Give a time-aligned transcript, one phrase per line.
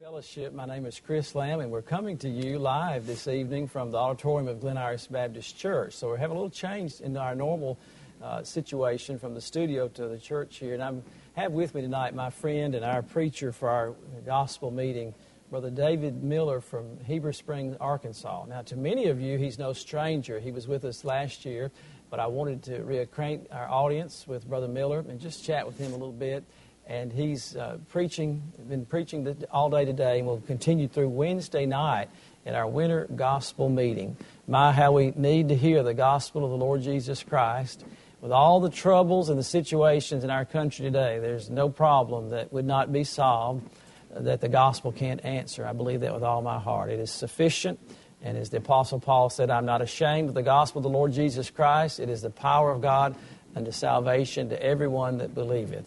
[0.00, 0.54] Fellowship.
[0.54, 3.98] My name is Chris Lamb, and we're coming to you live this evening from the
[3.98, 5.94] auditorium of Glen Iris Baptist Church.
[5.94, 7.80] So we're having a little change in our normal
[8.22, 10.74] uh, situation from the studio to the church here.
[10.74, 10.92] And I
[11.40, 15.14] have with me tonight my friend and our preacher for our gospel meeting,
[15.50, 18.44] Brother David Miller from Heber Springs, Arkansas.
[18.48, 20.38] Now, to many of you, he's no stranger.
[20.38, 21.72] He was with us last year,
[22.08, 25.88] but I wanted to reacquaint our audience with Brother Miller and just chat with him
[25.88, 26.44] a little bit
[26.88, 32.08] and he's uh, preaching, been preaching all day today, and will continue through Wednesday night
[32.46, 34.16] in our winter gospel meeting.
[34.46, 37.84] My, how we need to hear the gospel of the Lord Jesus Christ.
[38.22, 42.52] With all the troubles and the situations in our country today, there's no problem that
[42.52, 43.68] would not be solved
[44.10, 45.66] that the gospel can't answer.
[45.66, 46.90] I believe that with all my heart.
[46.90, 47.78] It is sufficient.
[48.22, 51.12] And as the Apostle Paul said, I'm not ashamed of the gospel of the Lord
[51.12, 52.00] Jesus Christ.
[52.00, 53.14] It is the power of God
[53.54, 55.86] unto salvation to everyone that believeth.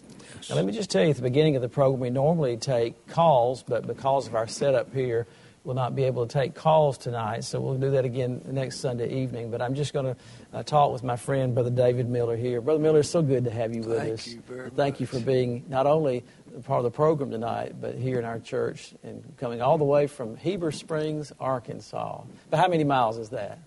[0.49, 3.07] Now, let me just tell you at the beginning of the program, we normally take
[3.07, 5.27] calls, but because of our setup here,
[5.63, 7.43] we'll not be able to take calls tonight.
[7.43, 9.51] So we'll do that again next Sunday evening.
[9.51, 10.15] But I'm just going to
[10.53, 12.61] uh, talk with my friend, Brother David Miller, here.
[12.61, 14.27] Brother Miller, it's so good to have you with Thank us.
[14.27, 15.01] You very Thank much.
[15.01, 16.23] you for being not only
[16.63, 20.07] part of the program tonight, but here in our church and coming all the way
[20.07, 22.21] from Heber Springs, Arkansas.
[22.49, 23.59] But how many miles is that?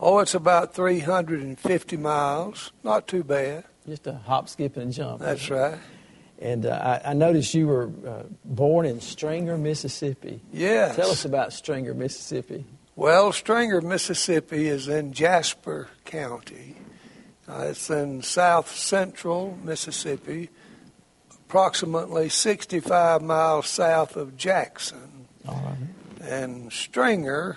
[0.00, 2.72] Oh, it's about 350 miles.
[2.84, 3.64] Not too bad.
[3.88, 5.20] Just a hop, skip, and a jump.
[5.20, 5.78] That's right.
[6.38, 10.42] And uh, I, I, noticed you were uh, born in Stringer, Mississippi.
[10.52, 10.94] Yes.
[10.94, 12.66] Tell us about Stringer, Mississippi.
[12.96, 16.76] Well, Stringer, Mississippi is in Jasper County.
[17.48, 20.50] Uh, it's in south central Mississippi,
[21.46, 25.26] approximately 65 miles south of Jackson.
[25.48, 26.28] All right.
[26.28, 27.56] And Stringer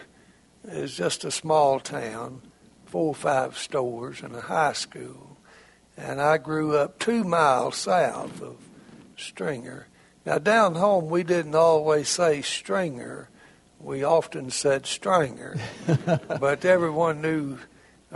[0.64, 2.42] is just a small town,
[2.86, 5.31] four or five stores and a high school.
[5.98, 8.58] And I grew up two miles south of
[9.18, 9.88] Stringer.
[10.26, 13.30] Now, down home, we didn't always say Stringer.
[13.80, 15.58] We often said Stringer.
[16.40, 17.58] but everyone knew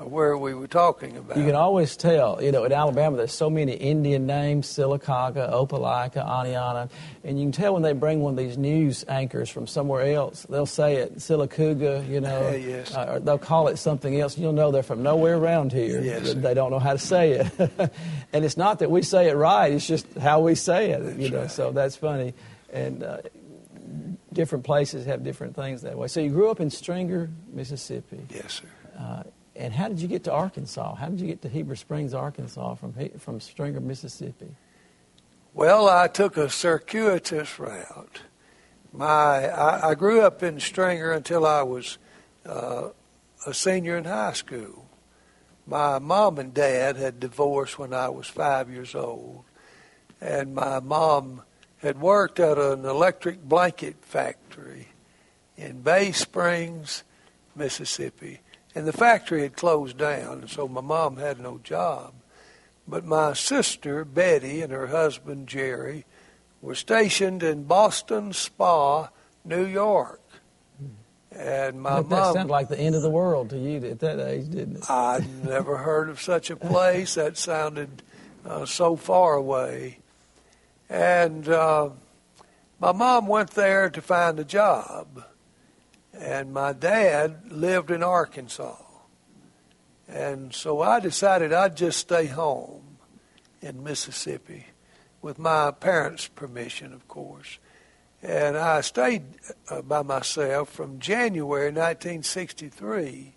[0.04, 1.38] where we were talking about.
[1.38, 6.26] You can always tell, you know, in Alabama, there's so many Indian names Sylacauga, Opelika,
[6.28, 6.90] Aniana,
[7.24, 10.46] and you can tell when they bring one of these news anchors from somewhere else,
[10.50, 12.94] they'll say it Sylacauga, you know, Yeah, yes.
[12.94, 14.38] uh, or they'll call it something else.
[14.38, 16.02] You'll know they're from nowhere around here.
[16.02, 17.52] Yes, they don't know how to say it.
[18.34, 21.18] and it's not that we say it right, it's just how we say it, That's
[21.18, 21.52] you know, right.
[21.52, 22.34] so that's funny.
[22.74, 23.20] And uh,
[24.34, 26.08] different places have different things that way.
[26.08, 28.20] So you grew up in Stringer, Mississippi.
[28.30, 28.68] Yes, sir.
[29.00, 29.24] Uh,
[29.56, 30.96] and how did you get to Arkansas?
[30.96, 34.50] How did you get to Heber Springs, Arkansas, from from Stringer, Mississippi?
[35.54, 38.22] Well, I took a circuitous route.
[38.92, 41.98] My, I, I grew up in Stringer until I was
[42.46, 42.90] uh,
[43.48, 44.90] a senior in high school.
[45.66, 49.46] My mom and dad had divorced when I was five years old,
[50.20, 51.42] and my mom
[51.78, 54.90] had worked at an electric blanket factory
[55.58, 57.04] in Bay Springs,
[57.56, 58.42] Mississippi.
[58.76, 62.14] And the factory had closed down, so my mom had no job.
[62.88, 66.06] But my sister, Betty, and her husband, Jerry,
[66.62, 69.10] were stationed in Ballston Spa,
[69.46, 70.22] New York.
[71.32, 72.34] And my But that mom.
[72.34, 74.90] sounded like the end of the world to you at that age, didn't it?
[74.90, 77.16] I'd never heard of such a place.
[77.16, 78.04] That sounded
[78.46, 80.00] uh, so far away.
[80.90, 81.90] And uh,
[82.80, 85.24] my mom went there to find a job.
[86.20, 88.78] And my dad lived in Arkansas.
[90.08, 92.98] And so I decided I'd just stay home
[93.62, 94.68] in Mississippi
[95.22, 97.58] with my parents' permission, of course.
[98.22, 99.24] And I stayed
[99.70, 103.34] uh, by myself from January 1963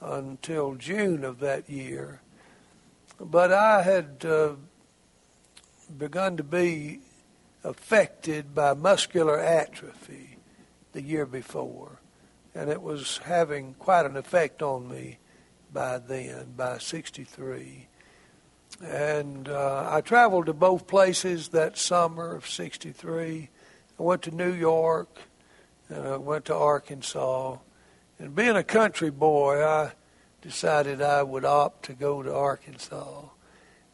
[0.00, 2.20] until June of that year.
[3.18, 4.52] But I had uh,
[5.96, 7.00] begun to be
[7.64, 10.35] affected by muscular atrophy
[10.96, 12.00] the year before,
[12.54, 15.18] and it was having quite an effect on me
[15.70, 17.86] by then, by 63.
[18.82, 23.50] And uh, I traveled to both places that summer of 63.
[24.00, 25.18] I went to New York
[25.90, 27.58] and I went to Arkansas.
[28.18, 29.92] And being a country boy, I
[30.40, 33.20] decided I would opt to go to Arkansas.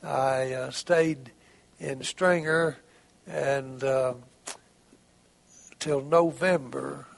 [0.04, 1.32] I uh, stayed
[1.80, 2.76] in Stringer
[3.26, 4.14] and uh,
[5.82, 7.08] till November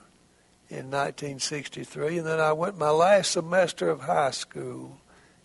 [0.70, 4.96] in 1963, and then I went my last semester of high school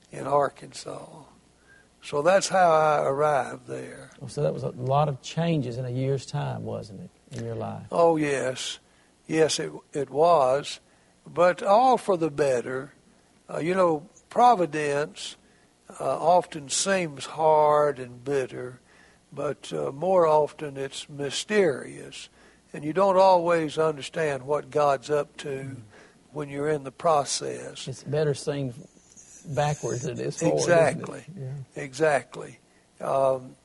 [0.10, 1.06] in Arkansas.
[2.02, 4.12] So that's how I arrived there.
[4.22, 7.44] Oh, So that was a lot of changes in a year's time, wasn't it, in
[7.44, 7.84] your life?
[7.92, 8.80] Oh yes,
[9.28, 10.80] yes it it was,
[11.28, 12.94] but all for the better.
[13.54, 15.36] Uh, you know, providence
[16.00, 18.80] uh, often seems hard and bitter,
[19.34, 22.30] but uh, more often it's mysterious,
[22.74, 25.78] and you don't always understand what God's up to
[26.32, 27.88] when you're in the process.
[27.88, 28.74] It's better seen
[29.46, 30.60] backwards than it is forward.
[30.60, 31.24] Exactly.
[31.38, 31.52] Yeah.
[31.76, 32.60] Exactly.
[33.02, 33.56] Um,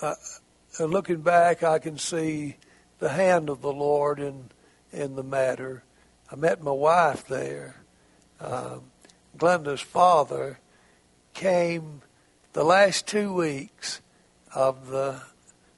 [0.00, 0.14] uh,
[0.78, 2.56] looking back, I can see
[2.98, 4.50] the hand of the Lord in
[4.92, 5.82] in the matter.
[6.30, 7.76] I met my wife there.
[8.40, 8.84] Um,
[9.36, 10.58] Glenda's father
[11.34, 12.02] came
[12.52, 14.00] the last two weeks
[14.54, 15.20] of the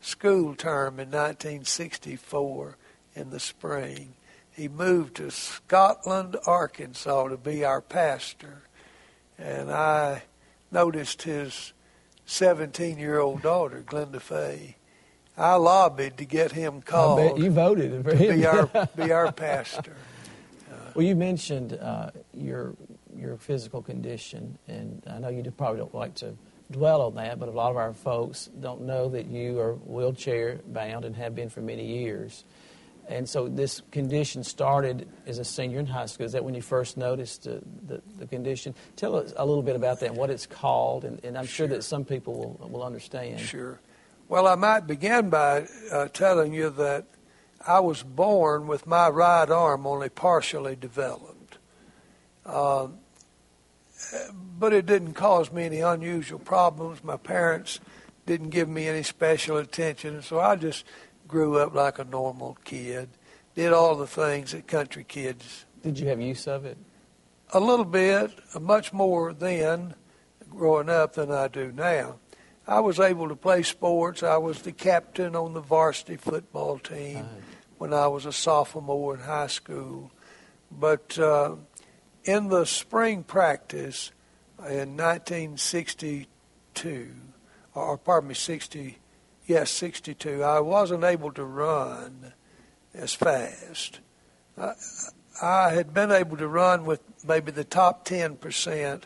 [0.00, 2.76] school term in 1964
[3.14, 4.14] in the spring.
[4.50, 8.62] He moved to Scotland, Arkansas to be our pastor.
[9.38, 10.22] And I
[10.70, 11.72] noticed his
[12.26, 14.76] 17 year old daughter, Glenda Fay.
[15.36, 18.40] I lobbied to get him called you voted for to him.
[18.40, 19.96] be our, be our pastor.
[20.94, 22.74] Well, you mentioned uh, your
[23.16, 26.34] your physical condition, and I know you probably don't like to
[26.70, 30.60] dwell on that, but a lot of our folks don't know that you are wheelchair
[30.66, 32.44] bound and have been for many years.
[33.08, 36.26] And so this condition started as a senior in high school.
[36.26, 37.56] Is that when you first noticed uh,
[37.86, 38.72] the, the condition?
[38.94, 41.66] Tell us a little bit about that and what it's called, and, and I'm sure.
[41.66, 41.76] Sure.
[41.76, 43.40] that some people will, will understand.
[43.40, 43.80] Sure.
[44.28, 47.04] Well, I might begin by uh, telling you that
[47.66, 51.58] I was born with my right arm only partially developed.
[52.46, 52.99] Um,
[54.58, 57.02] but it didn't cause me any unusual problems.
[57.04, 57.80] My parents
[58.26, 60.84] didn't give me any special attention, so I just
[61.28, 63.08] grew up like a normal kid.
[63.54, 66.78] Did all the things that country kids Did you have use of it?
[67.52, 68.30] a little bit,
[68.60, 69.94] much more then
[70.48, 72.16] growing up than I do now.
[72.66, 74.22] I was able to play sports.
[74.22, 77.26] I was the captain on the varsity football team Right.
[77.78, 80.12] when I was a sophomore in high school.
[80.70, 81.56] But uh,
[82.30, 84.12] in the spring practice
[84.60, 87.10] in 1962,
[87.74, 88.98] or pardon me, 60,
[89.46, 92.32] yes, 62, I wasn't able to run
[92.94, 93.98] as fast.
[94.56, 94.74] I,
[95.42, 99.02] I had been able to run with maybe the top 10%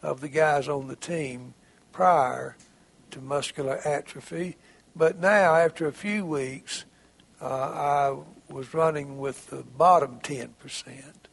[0.00, 1.54] of the guys on the team
[1.90, 2.56] prior
[3.10, 4.56] to muscular atrophy.
[4.94, 6.84] But now, after a few weeks,
[7.40, 8.16] uh, I
[8.48, 11.27] was running with the bottom 10%.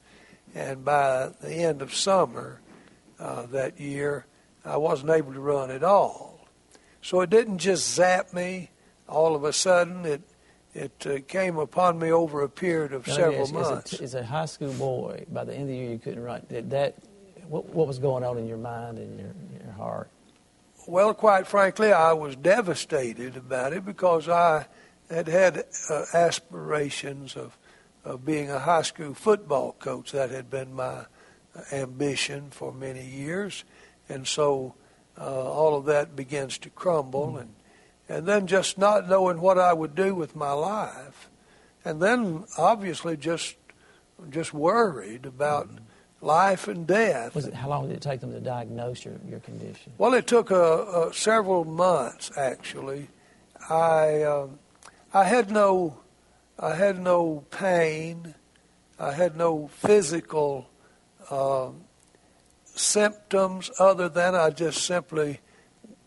[0.56, 2.62] And by the end of summer
[3.20, 4.26] uh, that year,
[4.64, 6.48] I wasn't able to run at all.
[7.02, 8.72] So it didn't just zap me
[9.08, 10.06] all of a sudden.
[10.06, 10.22] It
[10.74, 13.94] it uh, came upon me over a period of Now, several you, as a- months.
[14.02, 16.42] As a, high school boy, by the end of the year, you couldn't run.
[16.50, 16.96] Did that?
[17.48, 20.10] What, what was going on in your mind and your, your heart?
[20.88, 24.68] Well, quite frankly, I was devastated about it because I
[25.10, 27.58] had had uh, aspirations of,
[28.06, 30.14] of being a high school football coach.
[30.14, 31.06] That had been my
[31.72, 33.64] ambition for many years.
[34.08, 34.76] And so
[35.20, 37.38] uh, all of that begins to crumble.
[37.38, 37.54] And,
[38.08, 41.30] and then just not knowing what I would do with my life.
[41.84, 43.56] And then obviously just,
[44.30, 45.70] just worried about
[46.22, 47.36] life and death.
[47.36, 49.94] Was it how long did it take them to diagnose your, your condition?
[49.98, 53.10] Well, it took uh, uh, several months actually.
[53.70, 54.60] I um,
[55.14, 55.98] I had no
[56.60, 58.36] I had no pain.
[59.00, 60.70] I had no physical
[61.30, 61.82] um
[62.64, 65.40] symptoms other than I just simply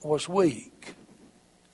[0.02, 0.94] was weak,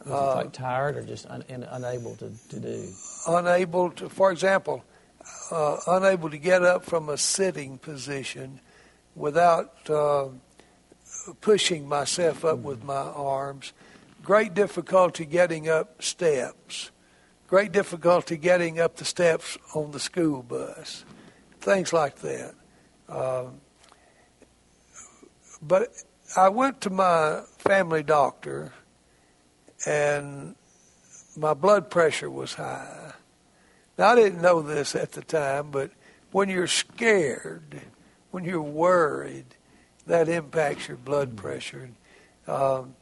[0.04, 2.88] Was Uh, like tired or just un, un, unable to, to do?
[3.26, 4.84] unable to, for example,
[5.50, 8.60] uh, unable to get up from a sitting position
[9.16, 10.28] without uh,
[11.40, 13.72] pushing myself up with my arms.
[14.22, 16.90] Great difficulty getting up steps.
[17.46, 21.04] Great difficulty getting up the steps on the school bus.
[21.60, 22.54] Things like that.
[23.08, 23.60] Um,
[25.60, 25.92] but
[26.36, 28.72] I went to my family doctor,
[29.86, 30.54] and
[31.36, 33.12] my blood pressure was high.
[33.98, 35.90] Now, I didn't know this at the time, but
[36.32, 37.80] when you're scared,
[38.30, 39.46] when you're worried,
[40.06, 41.90] that impacts your blood pressure.
[42.46, 42.96] Um,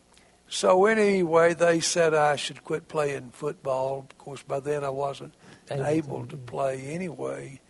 [0.52, 4.00] so anyway, they said I should quit playing football.
[4.11, 5.32] Of course, by then I wasn't
[5.71, 5.90] Able to.
[5.90, 7.61] able to play anyway.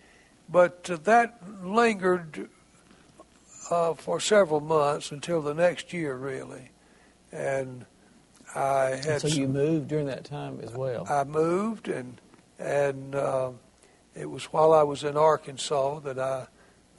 [0.48, 2.48] But uh, that lingered
[3.70, 6.70] uh, for several months until the next year, really.
[7.30, 7.86] And
[8.54, 11.06] I And had so you moved during that time as well.
[11.08, 12.20] I moved, and
[12.58, 13.52] and uh,
[14.14, 16.46] it was while I was in Arkansas that I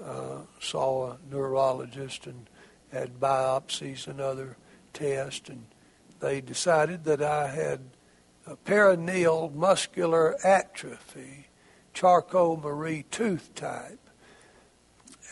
[0.02, 2.50] uh, saw a neurologist and
[2.92, 4.56] had biopsies and other
[4.94, 5.66] tests, and
[6.24, 7.82] they decided that I had
[8.48, 11.48] a peroneal muscular atrophy,
[11.94, 14.00] Charcot-Marie tooth type,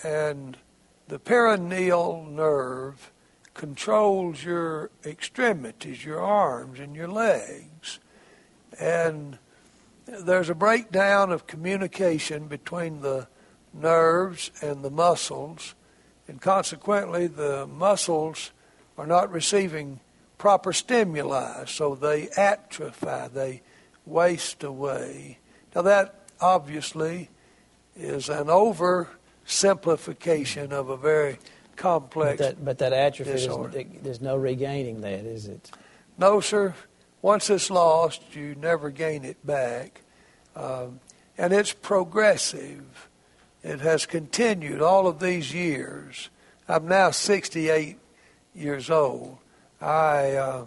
[0.03, 0.57] and
[1.07, 3.10] the peroneal nerve
[3.53, 8.00] controls your extremities, your arms and your legs.
[8.77, 9.38] And
[10.05, 13.29] there's a breakdown of communication between the
[13.74, 15.74] nerves and the muscles,
[16.27, 18.51] and consequently, the muscles
[18.98, 20.01] are not receiving
[20.41, 23.62] proper stimuli, so they atrophy, they
[24.07, 25.38] waste away.
[25.75, 27.29] Now, that obviously
[27.95, 31.38] is an oversimplification of a very
[31.75, 32.39] complex.
[32.39, 33.45] But that, but that atrophy, there's,
[34.01, 35.69] there's no regaining that, is it?
[36.17, 36.74] No, sir.
[37.21, 40.01] Once it's lost, you never gain it back.
[40.55, 41.01] Um,
[41.38, 43.10] and it's progressive.
[43.62, 46.31] It has continued all of these years.
[46.67, 48.00] I'm now 68
[48.55, 49.38] years old.
[49.82, 50.66] I, uh,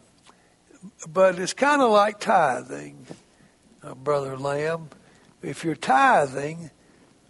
[1.09, 3.06] but it's kind of like tithing,
[3.83, 4.88] uh, Brother Lamb.
[5.40, 6.71] If you're tithing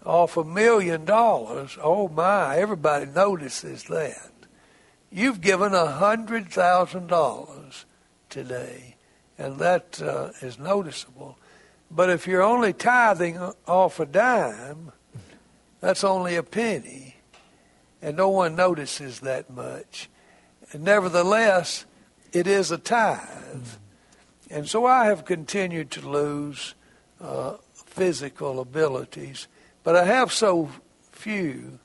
[0.05, 4.31] off a million dollars, oh my, everybody notices that.
[5.11, 7.85] You've given a hundred thousand dollars
[8.31, 8.97] today,
[9.37, 11.39] and that uh, is noticeable.
[11.91, 13.39] But if you're only tithing
[13.69, 14.91] off a dime,
[15.81, 17.17] that's only a penny,
[18.01, 20.09] and no one notices that much.
[20.75, 21.87] And nevertheless,
[22.33, 23.69] it is a tithe.
[24.51, 26.75] And so I have continued to lose
[27.21, 29.47] uh, physical abilities,
[29.85, 30.71] but I have so
[31.13, 31.79] few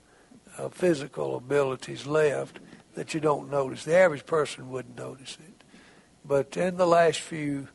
[0.57, 2.57] uh, physical abilities left
[2.95, 3.85] that you don't notice.
[3.85, 5.63] The average person wouldn't notice it.
[6.25, 7.67] But in the last few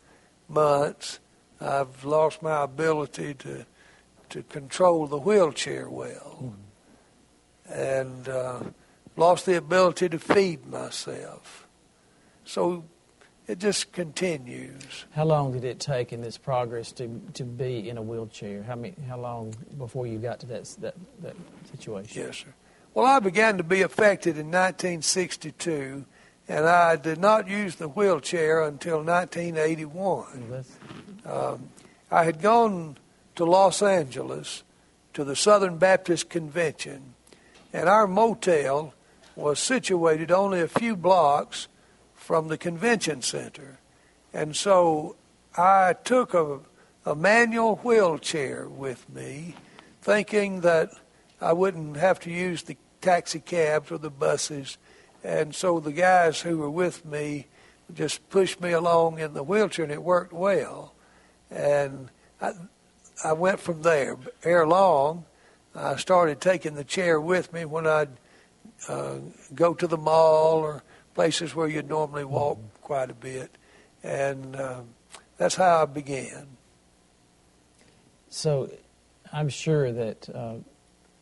[0.49, 1.21] months,
[1.61, 3.67] I've lost my ability to
[4.31, 6.55] to control the wheelchair well,
[7.69, 8.61] and uh,
[9.17, 11.67] lost the ability to feed myself.
[12.45, 12.85] So
[13.47, 15.05] it just continues.
[15.13, 18.63] How long did it take in this progress to, to be in a wheelchair?
[18.63, 21.37] How many, how long before you got to that, that, that
[21.71, 22.23] situation?
[22.23, 22.55] Yes, sir.
[22.95, 26.05] Well, I began to be affected in 1962,
[26.49, 30.65] and I did not use the wheelchair until 1981.
[31.27, 31.69] Um,
[32.11, 32.97] I had gone
[33.35, 34.63] to Los Angeles
[35.13, 37.15] to the Southern Baptist Convention,
[37.73, 38.95] and our motel
[39.37, 41.69] was situated only a few blocks
[42.15, 43.79] from the convention center.
[44.33, 45.17] And so
[45.57, 46.61] I took a,
[47.05, 49.55] a manual wheelchair with me,
[50.03, 50.91] thinking that
[51.41, 54.79] I wouldn't have to use the taxi cabs or the buses.
[55.23, 57.47] And so the guys who were with me
[57.93, 60.95] just pushed me along in the wheelchair, and it worked well.
[61.51, 62.09] And
[62.41, 62.53] I,
[63.23, 64.17] I went from there.
[64.43, 65.25] Ere long,
[65.75, 68.09] I started taking the chair with me when I'd
[68.89, 69.17] uh,
[69.55, 70.83] go to the mall or
[71.15, 73.57] places where you'd normally walk quite a bit.
[74.03, 74.81] And uh,
[75.37, 76.47] that's how I began.
[78.29, 78.71] So
[79.33, 80.55] I'm sure that uh,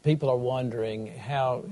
[0.02, 1.64] people are wondering how,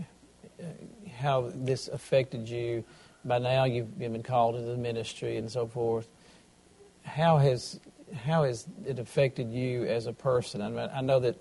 [1.19, 2.85] how this affected you.
[3.25, 6.09] By now, you've been called into the ministry and so forth.
[7.05, 7.81] How has
[8.15, 10.63] how has it affected you as a person?
[10.63, 11.37] I, mean, I know that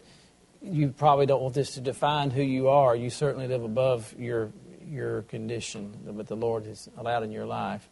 [0.61, 2.95] you probably don't want this to define who you are.
[2.95, 4.51] You certainly live above your
[4.89, 7.87] your condition that the Lord has allowed in your life.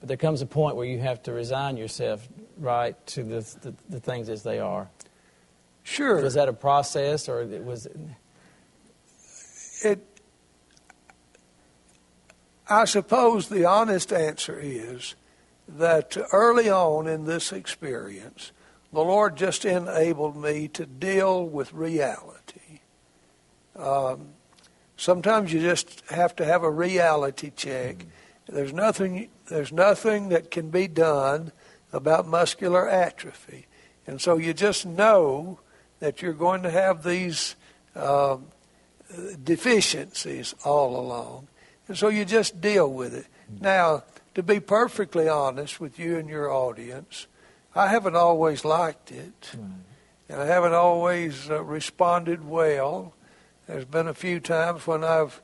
[0.00, 3.74] But there comes a point where you have to resign yourself, right, to the, the,
[3.88, 4.88] the things as they are.
[5.82, 6.22] Sure.
[6.22, 7.88] Was that a process, or it was?
[9.82, 10.04] It.
[12.68, 15.14] I suppose the honest answer is
[15.66, 18.52] that early on in this experience,
[18.92, 22.80] the Lord just enabled me to deal with reality.
[23.76, 24.30] Um,
[24.96, 28.06] sometimes you just have to have a reality check.
[28.48, 29.28] There's nothing.
[29.48, 31.52] There's nothing that can be done
[31.92, 33.66] about muscular atrophy,
[34.06, 35.60] and so you just know
[36.00, 37.56] that you're going to have these
[37.94, 38.46] um,
[39.44, 41.48] deficiencies all along,
[41.88, 43.26] and so you just deal with it.
[43.60, 44.04] Now,
[44.34, 47.26] to be perfectly honest with you and your audience,
[47.74, 49.70] I haven't always liked it, right.
[50.28, 53.14] and I haven't always uh, responded well.
[53.66, 55.40] There's been a few times when I've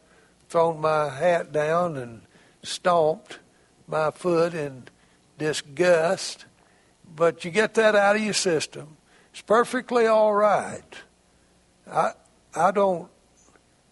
[0.49, 2.23] thrown my hat down and
[2.63, 3.39] stomped
[3.87, 4.85] my foot in
[5.39, 6.47] disgust,
[7.15, 8.97] but you get that out of your system.
[9.33, 10.95] It's perfectly all right.
[11.91, 12.13] I
[12.55, 13.11] I don't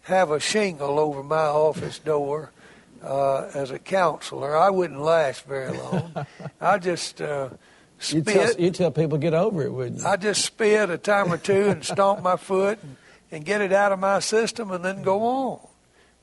[0.03, 2.51] have a shingle over my office door
[3.03, 4.55] uh, as a counselor.
[4.55, 6.25] I wouldn't last very long.
[6.61, 7.49] I just uh,
[8.03, 8.27] spit.
[8.27, 10.07] You tell, you tell people get over it, wouldn't you?
[10.07, 12.97] I just spit a time or two and stomp my foot and,
[13.31, 15.59] and get it out of my system and then go on.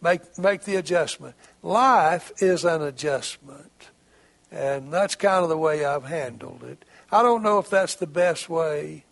[0.02, 1.34] Make make the adjustment.
[1.62, 3.90] Life is an adjustment,
[4.50, 6.86] and that's kind of the way I've handled it.
[7.12, 9.04] I don't know if that's the best way,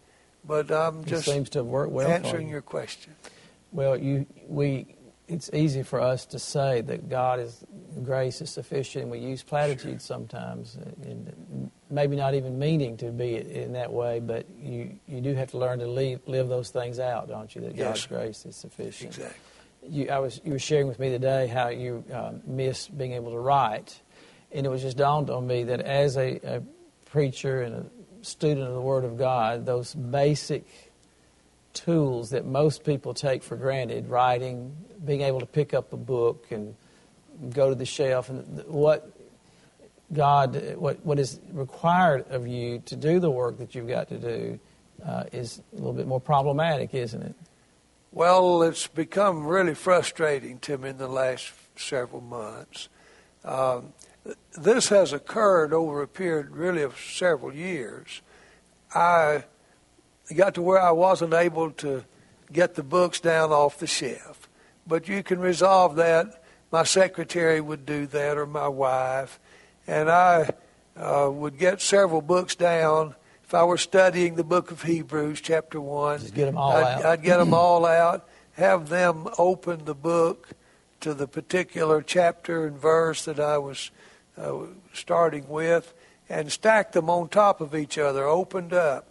[0.45, 2.53] but I'm just it seems to have worked well answering you.
[2.53, 3.15] your question.
[3.71, 4.97] Well, you we
[5.29, 7.63] it's easy for us to say that God is
[8.03, 10.17] grace is sufficient, and we use platitudes sure.
[10.17, 10.79] sometimes.
[10.81, 15.35] Uh, and maybe not even meaning to be in that way, but you, you do
[15.35, 17.62] have to learn to leave, live those things out, don't you?
[17.62, 17.87] That Yes.
[17.87, 19.16] God's grace is sufficient.
[19.16, 19.40] Exactly.
[19.88, 23.30] You, I was, you were sharing with me today how you um, miss being able
[23.30, 24.00] to write,
[24.52, 26.62] and it was just dawned on me that as a, a
[27.07, 30.66] preacher and a student of the Word of God, those basic
[31.73, 36.47] tools that most people take for granted, writing, being able to pick up a book
[36.50, 36.75] and
[37.50, 39.11] go to the shelf, and what
[40.12, 44.19] God, what, what is required of you to do the work that you've got to
[44.19, 44.59] do
[45.05, 47.35] uh, is a little bit more problematic, isn't it?
[48.11, 52.88] Well, it's become really frustrating to me in the last several months.
[53.45, 53.93] Um,
[54.59, 58.23] this has occurred over a period really of several years.
[58.95, 59.45] I
[60.35, 62.05] got to where I wasn't able to
[62.53, 64.49] get the books down off the shelf.
[64.87, 66.43] But you can resolve that.
[66.73, 69.38] My secretary would do that, or my wife.
[69.88, 70.50] And I
[70.97, 73.14] uh, would get several books down.
[73.42, 76.85] If I were studying the book of Hebrews, chapter 1, Just get 'em all I'd,
[76.85, 77.04] out.
[77.07, 80.50] I'd get them all out, have them open the book
[81.00, 83.90] to the particular chapter and verse that I was
[84.37, 85.95] uh, starting with,
[86.28, 89.09] and stack them on top of each other, opened up.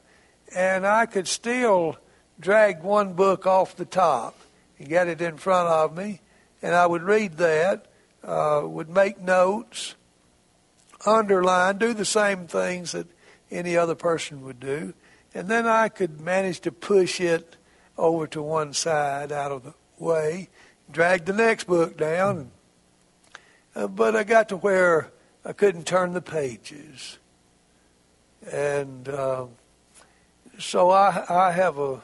[0.55, 1.97] And I could still
[2.39, 4.37] drag one book off the top
[4.77, 6.21] and get it in front of me,
[6.61, 7.87] and I would read that,
[8.23, 9.95] uh, would make notes,
[11.05, 13.07] underline, do the same things that
[13.51, 14.93] any other person would do,
[15.33, 17.55] and then I could manage to push it
[17.97, 20.49] over to one side out of the way,
[20.91, 22.51] drag the next book down.
[23.75, 25.11] Uh, but I got to where
[25.45, 27.19] I couldn't turn the pages.
[28.51, 29.45] And uh,
[30.57, 32.01] so I, I have a,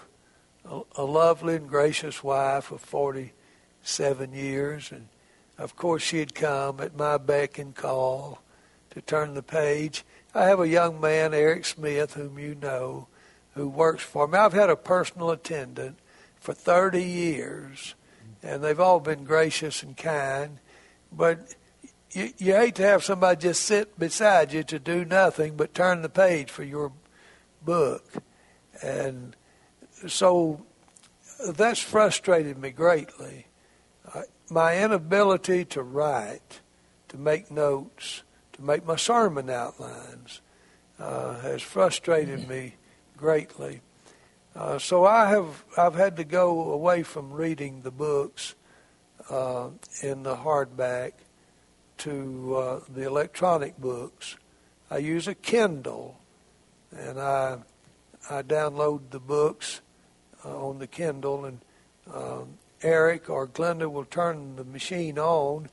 [0.70, 4.92] a, a lovely and gracious wife of 47 years.
[4.92, 5.08] And
[5.58, 8.43] of course, she'd come at my beck and call
[8.94, 10.06] to turn the page.
[10.36, 13.08] I have a young man, Eric Smith, whom you know,
[13.56, 14.38] who works for me.
[14.38, 15.98] I've had a personal attendant
[16.40, 17.96] for 30 years,
[18.42, 20.60] and they've all been gracious and kind.
[21.12, 21.56] But
[22.12, 26.02] you, you hate to have somebody just sit beside you to do nothing but turn
[26.02, 26.92] the page for your
[27.64, 28.06] book.
[28.82, 29.36] And
[30.08, 30.66] so
[31.50, 33.48] that's frustrated me greatly.
[34.14, 36.60] Uh, my inability to write,
[37.10, 38.24] to make notes,
[38.64, 40.42] make my sermon outlines
[41.00, 42.76] uh, has frustrated me
[43.18, 43.82] greatly.
[44.56, 48.56] Uh, so I have I've had to go away from reading the books
[49.30, 49.70] uh,
[50.02, 51.14] in the hardback
[52.00, 54.38] to uh, the electronic books.
[54.92, 56.20] I use a Kindle,
[56.96, 57.58] and I
[58.30, 59.82] I download the books
[60.46, 61.60] uh, on the Kindle, and
[62.14, 65.70] um, Eric or Glenda will turn the machine on,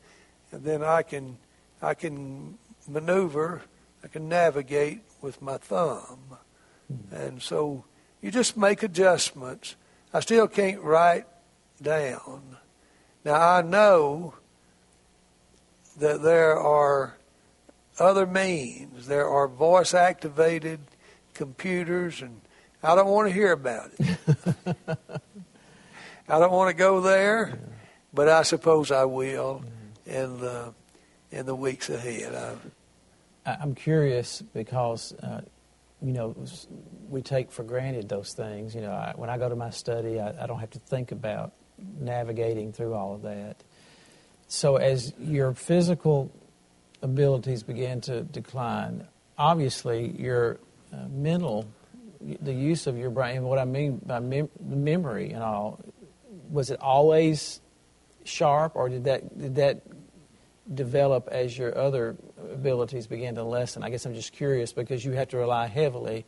[0.53, 1.37] and then I can
[1.83, 2.59] I can
[2.93, 3.63] maneuver,
[4.05, 6.39] I can navigate with my thumb,
[6.89, 7.15] hmm.
[7.15, 7.85] and so
[8.21, 9.77] you just make adjustments.
[10.13, 11.27] I still can't write
[11.81, 12.57] down.
[13.25, 14.35] Now I know
[15.99, 17.17] that there are
[17.99, 19.07] other means.
[19.07, 20.81] There are voice activated
[21.35, 22.41] computers, and
[22.83, 24.19] I don't want to hear about it.
[26.29, 27.59] I don't want to go there,
[28.15, 30.11] but I suppose I will mm-hmm.
[30.11, 30.75] in the
[31.31, 32.35] in the weeks ahead.
[32.35, 32.80] I, I-
[33.47, 35.41] I'm curious because, uh,
[36.03, 36.35] you know,
[37.09, 38.75] we take for granted those things.
[38.75, 41.13] You know, I, when I go to my study, I, I don't have to think
[41.13, 41.53] about
[41.99, 43.57] navigating through all of that.
[44.49, 46.31] So as your physical
[47.03, 49.07] abilities begin to decline,
[49.39, 50.59] obviously your
[50.93, 51.67] uh, mental,
[52.21, 55.81] the use of your brain, what I mean by mem- memory and all,
[56.51, 57.61] was it always
[58.25, 59.83] sharp, or did that did that
[60.73, 62.17] develop as your other
[62.53, 63.83] abilities began to lessen?
[63.83, 66.25] I guess I'm just curious because you have to rely heavily.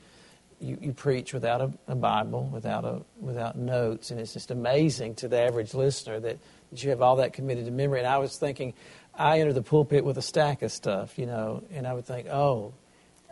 [0.61, 5.16] You, you preach without a, a Bible, without a without notes, and it's just amazing
[5.16, 6.38] to the average listener that,
[6.70, 7.98] that you have all that committed to memory.
[7.98, 8.75] And I was thinking,
[9.14, 12.29] I enter the pulpit with a stack of stuff, you know, and I would think,
[12.29, 12.75] oh,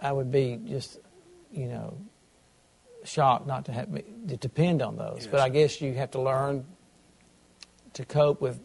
[0.03, 0.99] I would be just,
[1.53, 1.97] you know,
[3.05, 5.29] shocked not to have to depend on those.
[5.31, 6.67] But I guess you have to learn
[7.93, 8.61] to cope with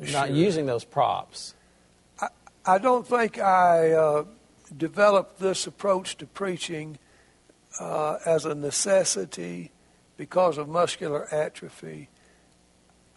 [0.00, 0.36] not Sure.
[0.36, 1.54] using those props.
[2.64, 4.24] I don't think I uh,
[4.76, 6.98] developed this approach to preaching
[7.80, 9.70] uh, as a necessity
[10.16, 12.08] because of muscular atrophy.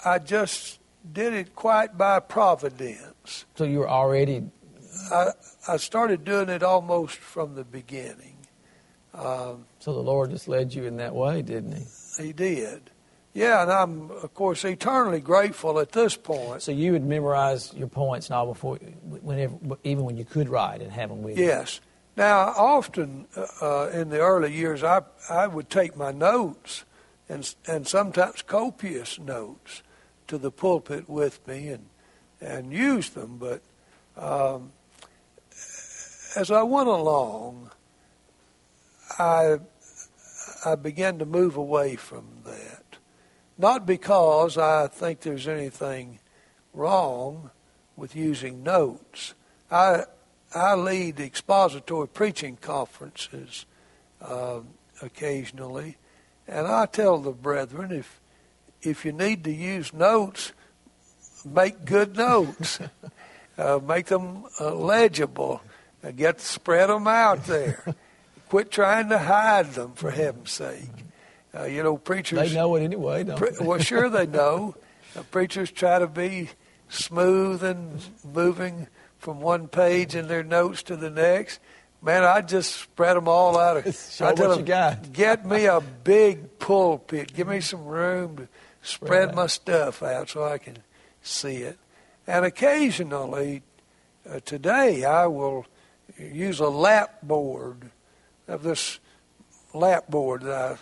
[0.04, 0.80] I just
[1.12, 3.46] did it quite by providence.
[3.56, 4.44] So you were already
[5.12, 5.32] I,
[5.68, 8.38] I started doing it almost from the beginning.
[9.14, 12.24] Um, so the Lord just led you in that way, didn't He?
[12.24, 12.92] he did.
[13.34, 16.62] Yeah, and I'm, of course, eternally grateful at this point.
[16.62, 20.92] So you would memorize your points now before, whenever, even when you could write and
[20.92, 21.46] have them with you.
[21.46, 21.80] Yes.
[22.18, 23.28] Now, often
[23.62, 26.84] uh, in the early years, I I would take my notes
[27.30, 29.82] and and sometimes copious notes
[30.28, 31.86] to the pulpit with me and
[32.42, 33.38] and use them.
[33.38, 33.62] But
[34.18, 34.74] um,
[36.36, 37.72] as I went along,
[39.18, 39.60] I
[40.66, 42.81] I began to move away from that.
[43.62, 46.18] Not because I think there's anything
[46.74, 47.52] wrong
[47.96, 49.36] with using notes.
[49.70, 50.06] I
[50.56, 53.68] I lead expository preaching conferences
[54.20, 54.62] uh,
[55.04, 55.98] occasionally,
[56.48, 58.20] and I tell the brethren if
[58.82, 60.54] if you need to use notes,
[61.46, 62.80] make good notes,
[63.60, 65.62] uh, make them uh, legible,
[66.16, 67.86] get spread them out there.
[68.50, 71.11] Quit trying to hide them, for heaven's sake.
[71.58, 72.40] Uh, you know, preachers.
[72.50, 73.66] They know it anyway, don't pre- they?
[73.66, 74.76] well, sure they know.
[75.16, 76.50] Uh, preachers try to be
[76.90, 78.02] smooth and
[78.34, 78.88] moving
[79.18, 81.60] from one page in their notes to the next.
[82.02, 83.78] Man, I just spread them all out.
[83.78, 87.34] Of, Show I tell you them, get me a big pulpit.
[87.34, 88.48] Give me some room to
[88.82, 89.36] spread Right.
[89.36, 90.78] my stuff out so I can
[91.22, 91.78] see it.
[92.26, 93.62] And occasionally,
[94.30, 95.66] uh, today, I will
[96.18, 97.92] use a lap board
[98.48, 99.00] of this
[99.74, 100.78] lap board that I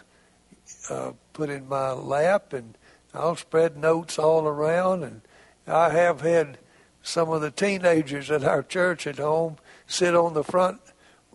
[0.90, 2.78] uh, put in my lap, and
[3.14, 5.04] I'll spread notes all around.
[5.04, 5.22] And
[5.68, 6.58] I have had
[7.02, 10.82] some of the teenagers at our church at home sit on the front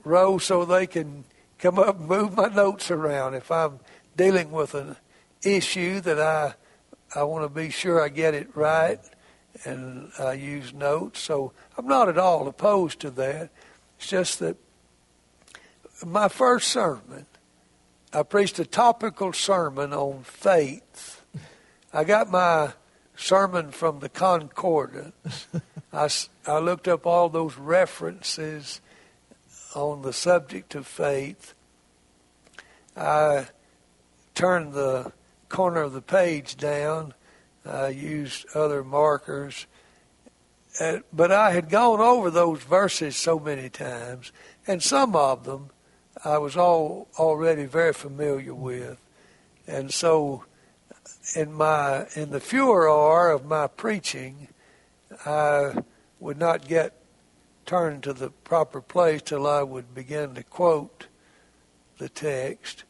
[0.05, 1.25] row so they can
[1.59, 3.81] come up and move my notes around if I'm
[4.17, 4.97] dealing with an
[5.43, 6.55] issue that I
[7.15, 8.99] I want to be sure I get it right
[9.65, 11.21] and I use notes.
[11.21, 13.51] So I'm not at all opposed to that.
[13.99, 14.57] It's just that
[16.05, 17.27] my first sermon,
[18.17, 21.21] I preached a topical sermon on faith.
[21.93, 22.75] I got my
[23.17, 25.49] sermon from the concordance.
[25.93, 28.81] I looked up all those references
[29.75, 31.55] on the subject of faith.
[32.97, 33.49] I
[34.37, 35.11] turned the
[35.49, 37.15] corner of the page down.
[37.67, 39.67] I used other markers.
[40.79, 44.31] Uh, but I had gone over those verses so many times,
[44.69, 45.71] and some of them
[46.25, 48.99] I was all already very familiar with.
[49.67, 50.45] And so
[51.37, 54.49] in my in the furor of my preaching,
[55.27, 55.75] I
[56.21, 56.95] would not get
[57.67, 61.09] turned to the proper place till I would begin to quote
[61.99, 62.85] the text,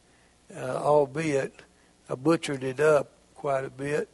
[0.55, 1.61] uh, albeit
[2.09, 4.09] I butchered it up quite a bit.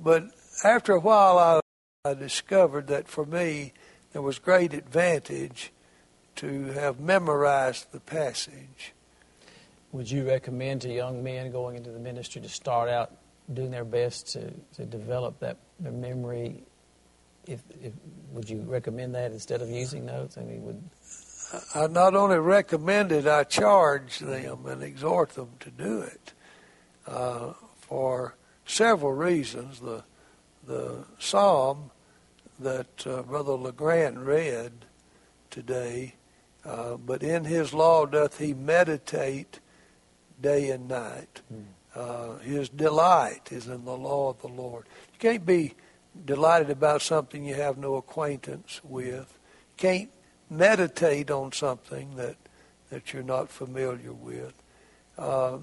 [0.00, 0.24] But
[0.62, 1.60] after a while, I,
[2.08, 3.72] I discovered that for me
[4.12, 5.72] there was great advantage
[6.36, 8.92] to have memorized the passage.
[9.92, 13.12] Would you recommend to young men going into the ministry to start out
[13.52, 16.64] doing their best to, to develop that their memory?
[17.46, 17.92] If, if
[18.32, 20.38] would you recommend that instead of using notes?
[20.38, 20.82] I mean, would
[21.74, 26.32] I not only recommend it, I charge them and exhort them to do it
[27.06, 29.80] uh, for several reasons.
[29.80, 30.02] The
[30.66, 31.90] the psalm
[32.58, 34.72] that uh, Brother Legrand read
[35.50, 36.14] today,
[36.66, 39.60] uh, but in his law doth he meditate
[40.40, 41.40] day and night.
[41.94, 44.86] Uh, his delight is in the law of the Lord.
[45.12, 45.74] You can't be
[46.24, 49.12] delighted about something you have no acquaintance with.
[49.12, 50.10] You can't
[50.50, 52.36] meditate on something that
[52.90, 54.52] that you're not familiar with.
[55.18, 55.58] Uh,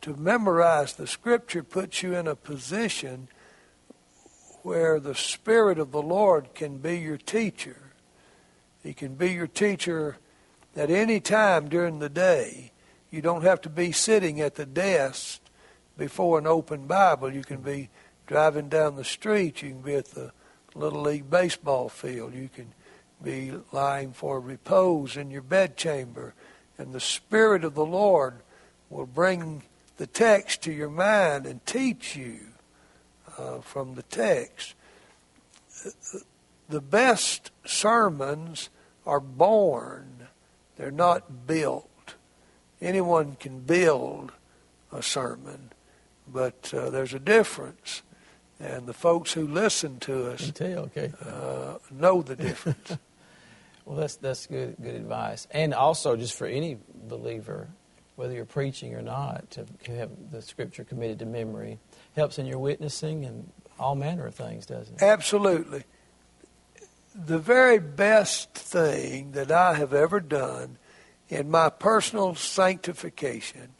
[0.00, 3.28] to memorize the scripture puts you in a position
[4.62, 7.92] where the Spirit of the Lord can be your teacher.
[8.82, 10.18] He can be your teacher
[10.78, 12.70] at any time during the day.
[13.10, 15.40] You don't have to be sitting at the desk
[15.96, 17.32] before an open Bible.
[17.32, 17.88] You can be
[18.26, 19.62] driving down the street.
[19.62, 20.30] You can be at the
[20.74, 22.34] Little League baseball field.
[22.34, 22.72] You can
[23.22, 26.34] be lying for repose in your bedchamber.
[26.78, 28.36] And the Spirit of the Lord
[28.88, 29.62] will bring
[29.96, 32.38] the text to your mind and teach you
[33.36, 34.74] uh, from the text.
[36.68, 38.68] The best sermons
[39.06, 40.17] are born,
[40.78, 42.14] they're not built.
[42.80, 44.32] Anyone can build
[44.92, 45.72] a sermon,
[46.26, 48.02] but uh, there's a difference.
[48.60, 50.84] And the folks who listen to us tell?
[50.86, 51.12] Okay.
[51.24, 52.96] uh, know the difference.
[53.84, 56.76] Well, that's that's good good advice, and also just for any
[57.08, 57.68] believer,
[58.16, 61.78] whether you're preaching or not, to have the Scripture committed to memory
[62.14, 65.02] helps in your witnessing and all manner of things, doesn't it?
[65.02, 65.84] Absolutely.
[67.14, 70.78] The very best thing that I have ever done
[71.28, 73.70] in my personal sanctification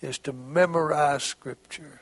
[0.00, 2.00] is to memorize Scripture.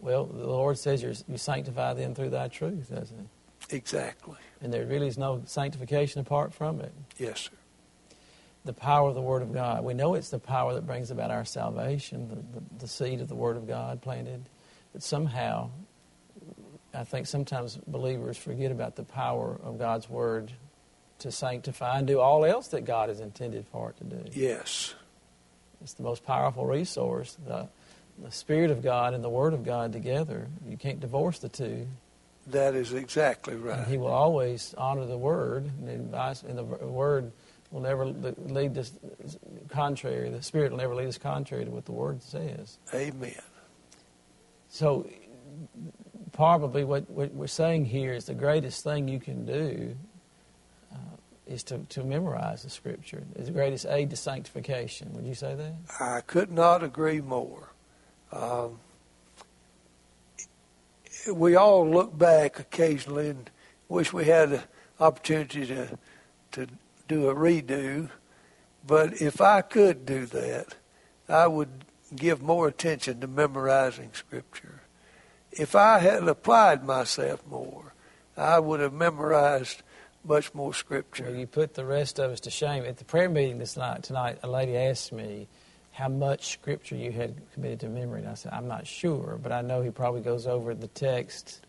[0.00, 3.76] Well, the Lord says you're, you sanctify them through Thy truth, doesn't He?
[3.76, 4.36] Exactly.
[4.60, 6.92] And there really is no sanctification apart from it.
[7.18, 7.50] Yes, sir.
[8.64, 9.84] the power of the Word of God.
[9.84, 13.28] We know it's the power that brings about our salvation, the, the, the seed of
[13.28, 14.48] the Word of God planted.
[14.92, 15.70] But somehow,
[16.94, 20.52] I think sometimes believers forget about the power of God's Word
[21.20, 24.24] to sanctify and do all else that God has intended for it to do.
[24.32, 24.94] Yes.
[25.82, 27.36] It's the most powerful resource.
[27.46, 27.68] The,
[28.22, 30.48] the Spirit of God and the Word of God together.
[30.68, 31.86] You can't divorce the two.
[32.48, 33.78] That is exactly right.
[33.78, 37.32] And he will always honor the Word, and, and the Word
[37.70, 38.92] will never lead us
[39.68, 40.30] contrary.
[40.30, 42.78] The Spirit will never lead us contrary to what the Word says.
[42.94, 43.34] Amen.
[44.70, 45.08] So,
[46.38, 49.96] probably what, what we're saying here is the greatest thing you can do
[50.92, 51.16] uh,
[51.48, 53.24] is to, to memorize the Scripture.
[53.34, 55.12] It's the greatest aid to sanctification.
[55.14, 55.74] Would you say that?
[55.98, 57.70] I could not agree more.
[58.30, 58.78] Um,
[61.34, 63.50] we all look back occasionally and
[63.88, 64.62] wish we had the
[65.00, 65.98] opportunity to
[66.52, 66.68] to
[67.08, 68.10] do a redo.
[68.86, 70.76] But if I could do that,
[71.28, 74.82] I would give more attention to memorizing Scripture.
[75.58, 77.92] If I had applied myself more,
[78.36, 79.82] I would have memorized
[80.24, 81.24] much more Scripture.
[81.24, 82.84] Well, you put the rest of us to shame.
[82.84, 85.48] At the prayer meeting this night, tonight, a lady asked me
[85.90, 88.20] how much Scripture you had committed to memory.
[88.20, 91.60] And I said, I'm not sure, but I know he probably goes over the text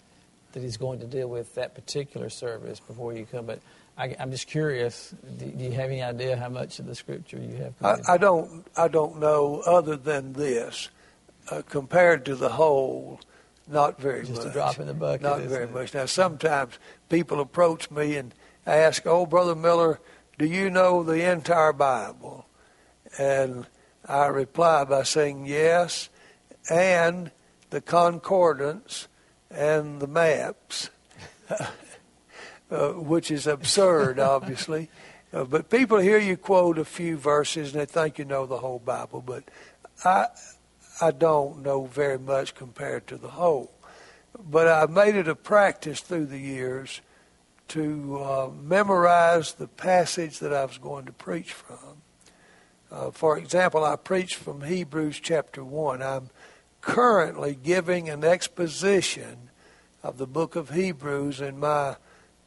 [0.51, 3.47] that he's going to deal with that particular service before you come.
[3.47, 3.59] But
[3.97, 5.15] I, am just curious.
[5.39, 7.73] Do, do, you have any idea how much of the scripture you have?
[7.81, 8.65] I, I, don't.
[8.75, 9.61] I don't know.
[9.65, 10.89] Other than this,
[11.49, 13.19] uh, compared to the whole,
[13.69, 14.43] not very just much.
[14.43, 15.21] Just a drop in the bucket.
[15.21, 15.73] Not very it?
[15.73, 15.93] much.
[15.93, 16.77] Now, sometimes
[17.09, 18.33] people approach me and
[18.65, 19.99] ask, "Oh, Brother Miller,
[20.37, 22.45] do you know the entire Bible?"
[23.17, 23.67] And
[24.05, 26.09] I reply by saying yes,
[26.69, 27.31] and
[27.69, 29.07] the concordance
[29.49, 30.89] and the maps.
[32.71, 34.89] uh, which is absurd, obviously.
[35.33, 38.57] Uh, but people hear you quote a few verses and they think you know the
[38.57, 39.43] whole Bible, but
[40.03, 40.27] I
[41.01, 43.71] I don't know very much compared to the whole.
[44.37, 47.01] But I've made it a practice through the years
[47.69, 52.01] to uh, memorize the passage that I was going to preach from.
[52.91, 56.01] Uh, for example, I preached from Hebrews chapter 1.
[56.01, 56.29] I'm
[56.81, 59.49] currently giving an exposition
[60.01, 61.97] of the book of Hebrews in my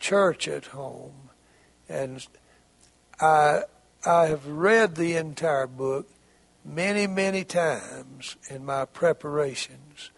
[0.00, 1.30] church at home.
[1.88, 2.26] And
[3.20, 3.62] I,
[4.04, 6.08] I have read the entire book
[6.64, 10.11] many, many times in my preparations.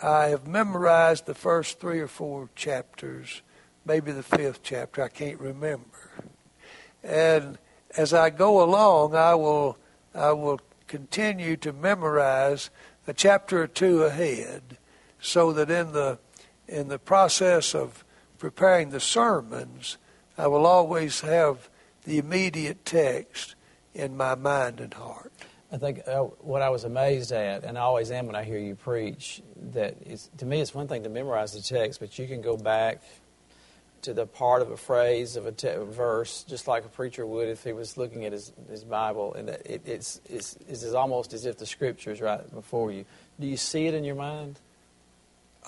[0.00, 3.42] I have memorized the first three or four chapters,
[3.84, 6.12] maybe the fifth chapter, I can't remember.
[7.02, 7.58] And
[7.96, 9.78] as I go along, I will,
[10.14, 12.70] I will continue to memorize
[13.06, 14.76] a chapter or two ahead
[15.20, 16.18] so that in the,
[16.68, 18.04] in the process of
[18.38, 19.96] preparing the sermons,
[20.36, 21.68] I will always have
[22.04, 23.54] the immediate text
[23.94, 25.32] in my mind and heart.
[25.70, 28.58] I think uh, what I was amazed at, and I always am when I hear
[28.58, 32.26] you preach, that is, to me it's one thing to memorize the text, but you
[32.26, 33.02] can go back
[34.02, 37.26] to the part of a phrase of a, te- a verse, just like a preacher
[37.26, 41.34] would if he was looking at his, his Bible, and it, it's, it's, it's almost
[41.34, 43.04] as if the scripture is right before you.
[43.38, 44.58] Do you see it in your mind?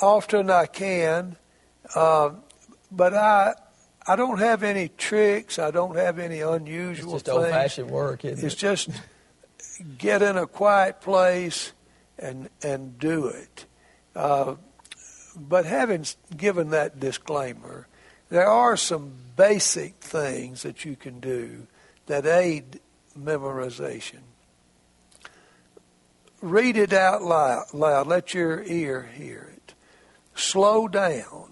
[0.01, 1.37] Often I can.
[1.95, 2.31] Uh,
[2.91, 3.55] but I
[4.07, 5.59] I don't have any tricks.
[5.59, 8.57] I don't have any unusual it's just old fashioned work, it's it?
[8.57, 8.91] just
[9.99, 11.73] get in a quiet place
[12.19, 13.67] and and do it.
[14.15, 14.57] Uh,
[15.37, 16.05] but having
[16.37, 17.87] given that disclaimer,
[18.29, 21.67] there are some basic things that you can do
[22.07, 22.81] that aid
[23.19, 24.21] memorization.
[26.43, 27.73] Read it out loud.
[27.73, 28.07] loud.
[28.07, 29.75] Let your ear hear it.
[30.35, 31.51] Slow down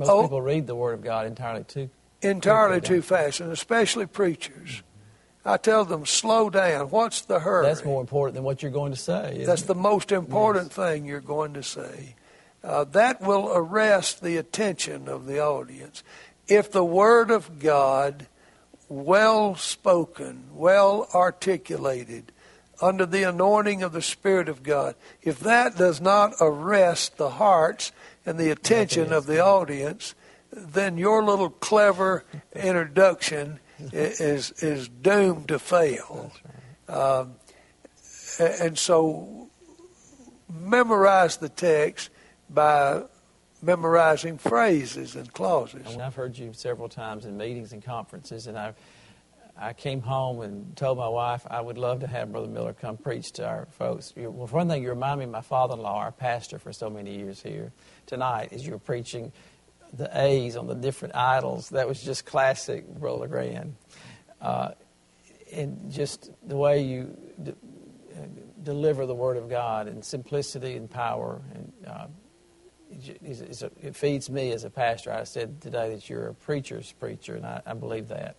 [0.00, 1.90] most oh, people read the Word of God entirely too.
[2.22, 4.82] Entirely too fast, and especially preachers.
[5.44, 6.90] I tell them, slow down.
[6.90, 7.66] What's the hurry?
[7.66, 9.44] That's more important than what you're going to say.
[9.46, 9.68] That's it?
[9.68, 10.76] the most important yes.
[10.76, 12.14] thing you're going to say.
[12.62, 16.02] Uh, that will arrest the attention of the audience.
[16.46, 18.26] If the Word of God,
[18.88, 22.32] well spoken, well articulated,
[22.82, 27.92] under the anointing of the Spirit of God, if that does not arrest the hearts
[28.26, 30.14] and the attention of the audience,
[30.52, 32.24] then your little clever
[32.54, 33.60] introduction
[33.92, 36.32] is is doomed to fail.
[36.88, 37.34] Um,
[38.38, 39.48] and so,
[40.48, 42.10] memorize the text
[42.48, 43.02] by
[43.62, 45.96] memorizing phrases and clauses.
[45.96, 48.76] I've heard you several times in meetings and conferences, and I've
[49.62, 52.96] I came home and told my wife I would love to have Brother Miller come
[52.96, 54.14] preach to our folks.
[54.16, 57.14] Well, for one thing, you remind me of my father-in-law, our pastor for so many
[57.14, 57.70] years here.
[58.06, 59.32] Tonight, as you're preaching
[59.92, 63.74] the A's on the different idols, that was just classic Brother Grand.
[64.40, 64.70] Uh,
[65.50, 67.52] in just the way you d-
[68.16, 68.20] uh,
[68.62, 71.42] deliver the Word of God in simplicity and power.
[71.54, 72.06] And uh,
[72.90, 75.12] it, a, it feeds me as a pastor.
[75.12, 78.36] I said today that you're a preacher's preacher, and I, I believe that.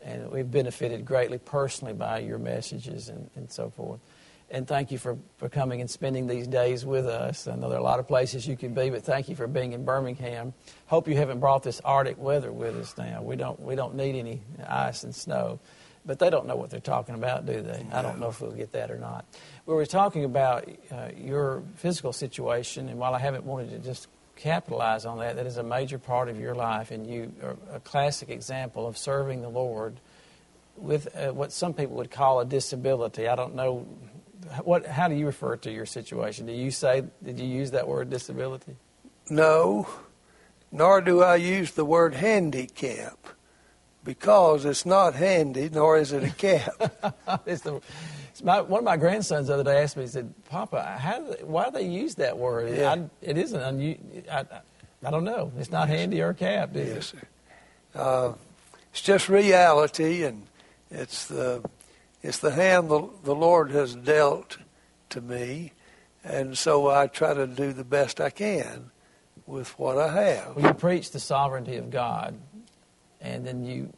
[0.00, 4.00] And we've benefited greatly personally by your messages and, and so forth
[4.50, 7.46] and thank you for, for coming and spending these days with us.
[7.46, 9.46] I know there are a lot of places you can be, but thank you for
[9.46, 10.54] being in Birmingham.
[10.86, 13.22] Hope you haven't brought this Arctic weather with us now.
[13.22, 15.60] We don't, we don't need any ice and snow.
[16.06, 17.84] But they don't know what they're talking about, do they?
[17.92, 19.26] I don't know if we'll get that or not.
[19.66, 24.08] We were talking about uh, your physical situation, and while I haven't wanted to just
[24.34, 27.80] capitalize on that, that is a major part of your life, and you are a
[27.80, 30.00] classic example of serving the Lord
[30.76, 33.28] with uh, what some people would call a disability.
[33.28, 33.86] I don't know
[34.64, 36.46] what, how do you refer to your situation?
[36.46, 38.76] Do you say, did you use that word disability?
[39.30, 39.88] No,
[40.70, 43.18] nor do I use the word handicap
[44.04, 47.12] because it's not handy, nor is it a cap.
[47.46, 47.80] it's the,
[48.30, 51.18] it's my, one of my grandsons the other day asked me, he said, Papa, how
[51.18, 52.76] do they, why do they use that word?
[52.76, 52.92] Yeah.
[52.92, 54.04] I, it isn't unusual.
[54.30, 54.44] I,
[55.04, 55.52] I, don't know.
[55.58, 55.98] It's not yes.
[55.98, 57.04] handy or cap, is yes, it?
[57.04, 58.00] Sir.
[58.00, 58.32] Uh,
[58.92, 60.46] it's just reality, and
[60.90, 61.62] it's the
[62.22, 64.58] it's the hand the, the Lord has dealt
[65.10, 65.72] to me,
[66.24, 68.90] and so I try to do the best I can
[69.46, 70.56] with what I have.
[70.56, 72.38] Well, you preach the sovereignty of God,
[73.20, 73.92] and then you,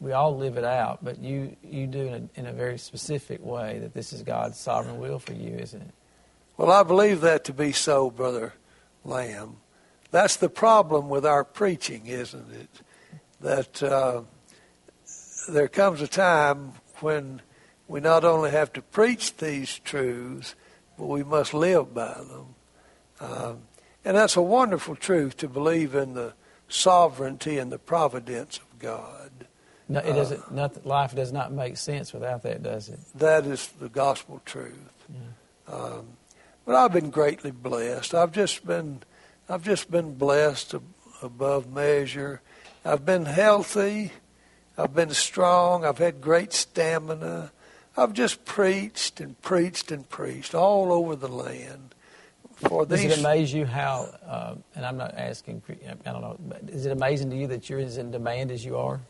[0.00, 2.78] we all live it out, but you, you do it in a, in a very
[2.78, 5.94] specific way that this is God's sovereign will for you, isn't it?
[6.56, 8.54] Well, I believe that to be so, Brother
[9.04, 9.56] Lamb.
[10.12, 12.80] That's the problem with our preaching, isn't it?
[13.40, 14.22] That uh,
[15.48, 17.42] there comes a time when
[17.88, 20.54] we not only have to preach these truths,
[20.98, 22.54] but we must live by them.
[23.20, 23.58] Um,
[24.04, 26.34] and that's a wonderful truth to believe in the
[26.68, 29.30] sovereignty and the providence of God.
[29.88, 30.40] No, it doesn't.
[30.40, 32.98] Uh, not, life does not make sense without that, does it?
[33.14, 34.74] That is the gospel truth.
[35.08, 35.74] Yeah.
[35.74, 36.06] Um,
[36.64, 38.14] but I've been greatly blessed.
[38.14, 39.02] I've just been,
[39.48, 40.74] I've just been blessed
[41.22, 42.40] above measure.
[42.84, 44.12] I've been healthy.
[44.76, 45.84] I've been strong.
[45.84, 47.52] I've had great stamina.
[47.96, 51.94] I've just preached and preached and preached all over the land.
[52.54, 53.02] For these...
[53.02, 56.86] Does it amaze you how, uh, and I'm not asking, I don't know, but is
[56.86, 59.00] it amazing to you that you're as in demand as you are?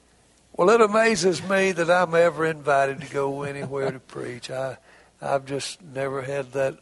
[0.56, 4.50] Well, it amazes me that I'm ever invited to go anywhere to preach.
[4.50, 4.76] I,
[5.20, 6.78] I've just never had that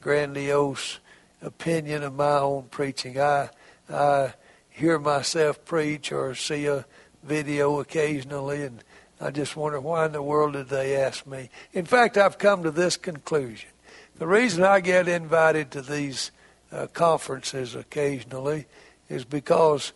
[0.00, 0.98] grandiose
[1.42, 3.20] opinion of my own preaching.
[3.20, 3.50] I,
[3.90, 4.34] I
[4.70, 6.86] hear myself preach or see a
[7.22, 8.82] video occasionally and
[9.22, 11.48] I just wonder why in the world did they ask me?
[11.72, 13.70] In fact, I've come to this conclusion.
[14.18, 16.32] The reason I get invited to these
[16.72, 18.66] uh, conferences occasionally
[19.08, 19.92] is because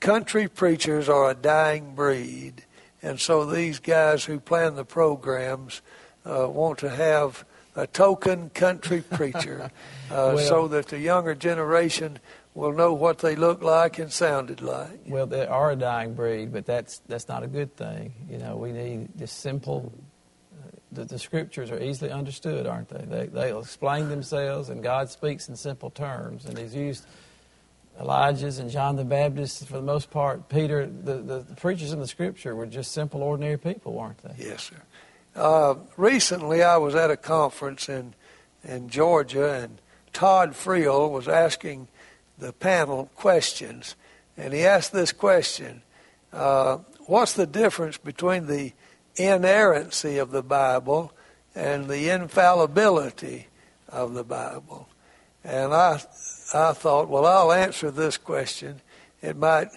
[0.00, 2.64] country preachers are a dying breed.
[3.02, 5.82] And so these guys who plan the programs
[6.24, 9.70] uh, want to have a token country preacher
[10.10, 12.18] uh, well, so that the younger generation
[12.56, 15.00] will know what they looked like and sounded like.
[15.06, 18.14] Well, they are a dying breed, but that's that's not a good thing.
[18.28, 19.92] You know, we need just simple.
[20.90, 23.04] The, the scriptures are easily understood, aren't they?
[23.04, 27.06] They they'll explain themselves, and God speaks in simple terms, and He's used.
[27.98, 31.98] Elijah's and John the Baptist, for the most part, Peter, the, the, the preachers in
[31.98, 34.34] the Scripture were just simple, ordinary people, weren't they?
[34.36, 34.76] Yes, sir.
[35.34, 38.14] Uh, recently, I was at a conference in
[38.64, 39.80] in Georgia, and
[40.12, 41.88] Todd Friel was asking
[42.38, 43.96] the panel questions,
[44.36, 45.82] and he asked this question
[46.32, 48.72] uh, What's the difference between the
[49.14, 51.12] inerrancy of the Bible
[51.54, 53.46] and the infallibility
[53.88, 54.88] of the Bible?
[55.44, 56.00] And I,
[56.52, 58.80] I thought, well, I'll answer this question.
[59.22, 59.68] It might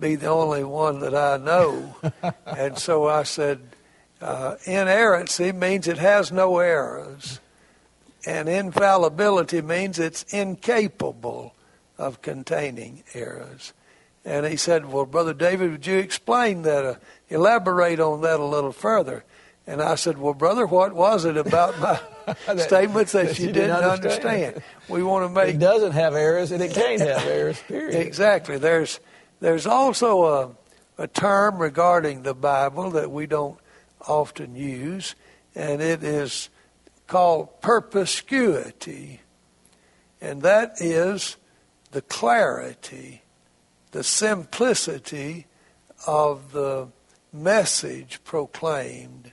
[0.00, 1.96] be the only one that I know.
[2.46, 3.60] and so I said,
[4.22, 7.40] uh, inerrancy means it has no errors,
[8.26, 11.54] and infallibility means it's incapable
[11.98, 13.72] of containing errors.
[14.24, 16.94] And he said, Well, Brother David, would you explain that, uh,
[17.28, 19.24] elaborate on that a little further?
[19.66, 22.00] And I said, Well, brother, what was it about my
[22.46, 24.54] that, statements that, that you, you, didn't, didn't understand?
[24.54, 24.62] understand?
[24.88, 25.54] We want to make.
[25.54, 27.94] It doesn't have errors and it can't have errors, period.
[27.94, 28.58] Exactly.
[28.58, 29.00] There's,
[29.40, 33.58] there's also a, a term regarding the Bible that we don't
[34.06, 35.14] often use,
[35.54, 36.48] and it is
[37.06, 39.20] called perspicuity.
[40.20, 41.36] And that is
[41.90, 43.22] the clarity,
[43.92, 45.46] the simplicity
[46.06, 46.88] of the
[47.32, 49.32] message proclaimed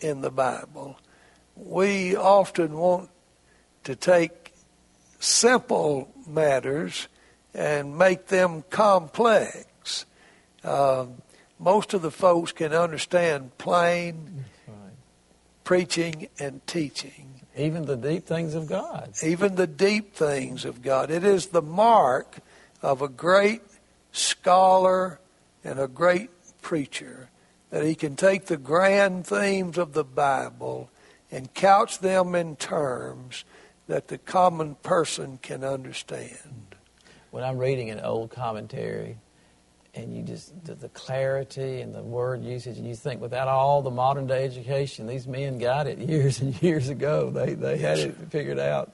[0.00, 0.98] in the Bible.
[1.56, 3.10] We often want
[3.84, 4.54] to take
[5.18, 7.08] simple matters
[7.54, 10.06] and make them complex.
[10.64, 11.06] Uh,
[11.58, 14.46] most of the folks can understand plain.
[15.70, 17.32] Preaching and teaching.
[17.56, 19.12] Even the deep things of God.
[19.22, 21.12] even the deep things of God.
[21.12, 22.38] It is the mark
[22.82, 23.62] of a great
[24.10, 25.20] scholar
[25.62, 27.28] and a great preacher
[27.70, 30.90] that he can take the grand themes of the Bible
[31.30, 33.44] and couch them in terms
[33.86, 36.74] that the common person can understand.
[37.30, 39.18] When I'm reading an old commentary,
[39.94, 43.82] and you just the, the clarity and the word usage, and you think without all
[43.82, 47.30] the modern day education, these men got it years and years ago.
[47.30, 48.92] They they had it figured out.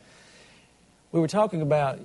[1.13, 1.99] We were talking about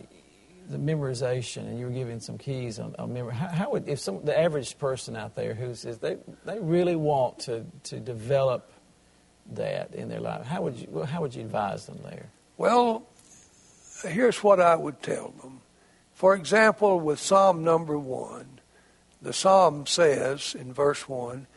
[0.70, 3.34] the memorization, and you were giving some keys on, on memory.
[3.34, 6.96] How, how would if some the average person out there who says they they really
[6.96, 8.72] want to to develop
[9.54, 12.30] that in their life, how would you how would you advise them there?
[12.58, 13.04] Well,
[14.04, 15.62] here's what I would tell them.
[16.14, 18.61] For example, with Psalm number one,
[19.22, 21.48] the psalm says in verse one,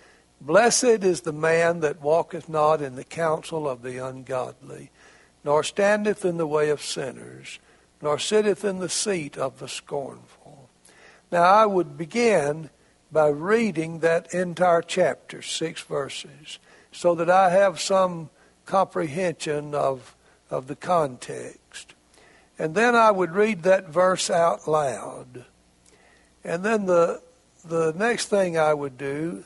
[0.41, 4.91] Blessed is the man that walketh not in the counsel of the ungodly,
[5.43, 7.59] nor standeth in the way of sinners,
[8.03, 10.69] nor sitteth in the seat of the scornful.
[11.33, 12.71] Now I would begin
[13.11, 16.59] by reading that entire chapter, six verses,
[16.93, 18.31] so that I have some
[18.67, 20.15] comprehension of
[20.51, 21.95] of the context.
[22.59, 25.45] And then I would read that verse out loud.
[26.45, 27.23] And then the
[27.65, 29.45] the next thing I would do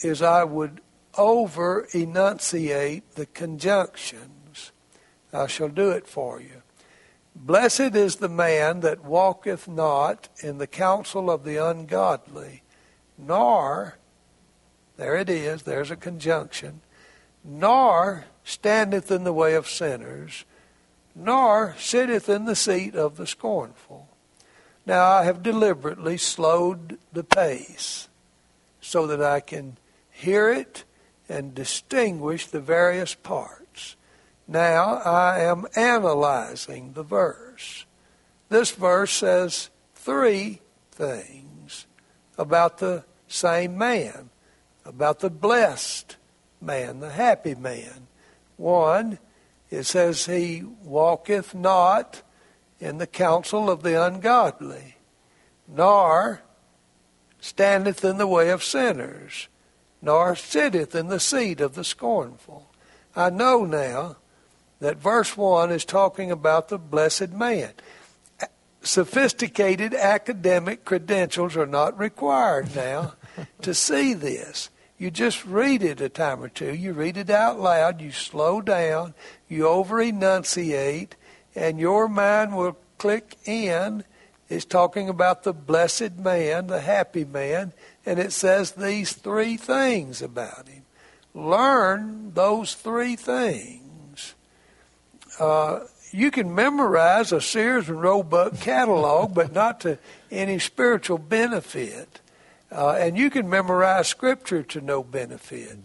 [0.00, 0.80] is I would
[1.16, 4.72] over enunciate the conjunctions.
[5.32, 6.62] I shall do it for you.
[7.34, 12.62] Blessed is the man that walketh not in the counsel of the ungodly,
[13.16, 13.96] nor,
[14.96, 16.80] there it is, there's a conjunction,
[17.44, 20.44] nor standeth in the way of sinners,
[21.14, 24.09] nor sitteth in the seat of the scornful.
[24.86, 28.08] Now I have deliberately slowed the pace
[28.80, 29.76] so that I can
[30.10, 30.84] hear it
[31.28, 33.96] and distinguish the various parts.
[34.48, 37.84] Now I am analyzing the verse.
[38.48, 40.60] This verse says three
[40.90, 41.86] things
[42.36, 44.30] about the same man,
[44.84, 46.16] about the blessed
[46.60, 48.08] man, the happy man.
[48.56, 49.18] One,
[49.70, 52.22] it says he walketh not
[52.80, 54.96] in the counsel of the ungodly,
[55.68, 56.40] nor
[57.40, 59.48] standeth in the way of sinners,
[60.02, 62.70] nor sitteth in the seat of the scornful.
[63.14, 64.16] I know now
[64.80, 67.72] that verse 1 is talking about the blessed man.
[68.82, 73.12] Sophisticated academic credentials are not required now
[73.62, 74.70] to see this.
[74.96, 76.74] You just read it a time or two.
[76.74, 78.00] You read it out loud.
[78.00, 79.14] You slow down.
[79.48, 81.16] You over enunciate.
[81.54, 84.04] And your mind will click in.
[84.48, 87.72] It's talking about the blessed man, the happy man.
[88.04, 90.84] And it says these three things about him.
[91.34, 94.34] Learn those three things.
[95.38, 95.80] Uh,
[96.12, 99.98] you can memorize a Sears and Roebuck catalog, but not to
[100.30, 102.20] any spiritual benefit.
[102.72, 105.78] Uh, and you can memorize scripture to no benefit.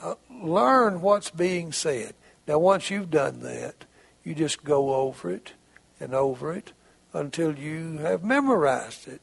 [0.00, 2.14] Uh, learn what's being said.
[2.46, 3.84] Now, once you've done that,
[4.28, 5.54] you just go over it
[5.98, 6.72] and over it
[7.14, 9.22] until you have memorized it.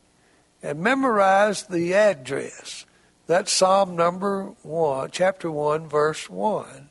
[0.64, 2.88] And memorize the address.
[3.28, 6.90] That's Psalm number 1, chapter 1, verse 1.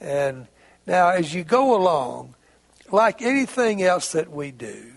[0.00, 0.46] And
[0.86, 2.36] now, as you go along,
[2.92, 4.92] like anything else that we do,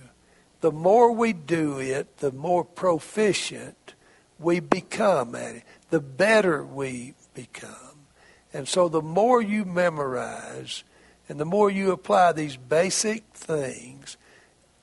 [0.61, 3.95] the more we do it, the more proficient
[4.37, 8.05] we become at it, the better we become.
[8.53, 10.83] And so the more you memorize
[11.29, 14.17] and the more you apply these basic things,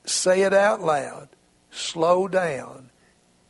[0.05, 1.29] say it out loud,
[1.69, 2.89] slow down,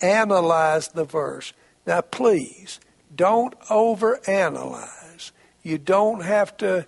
[0.01, 1.53] analyze the verse.
[1.85, 2.79] Now, please,
[3.15, 5.31] don't overanalyze.
[5.63, 6.87] You don't have to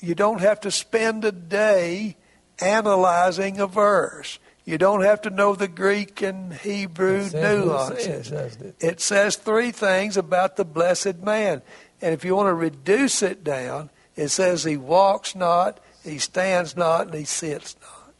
[0.00, 2.16] you don't have to spend a day
[2.60, 4.38] analyzing a verse.
[4.64, 8.26] You don't have to know the Greek and Hebrew It nuances.
[8.26, 8.74] says, it?
[8.80, 11.62] It says three things about the blessed man.
[12.02, 16.76] And if you want to reduce it down, it says he walks not, he stands
[16.76, 18.14] not, and he sits not.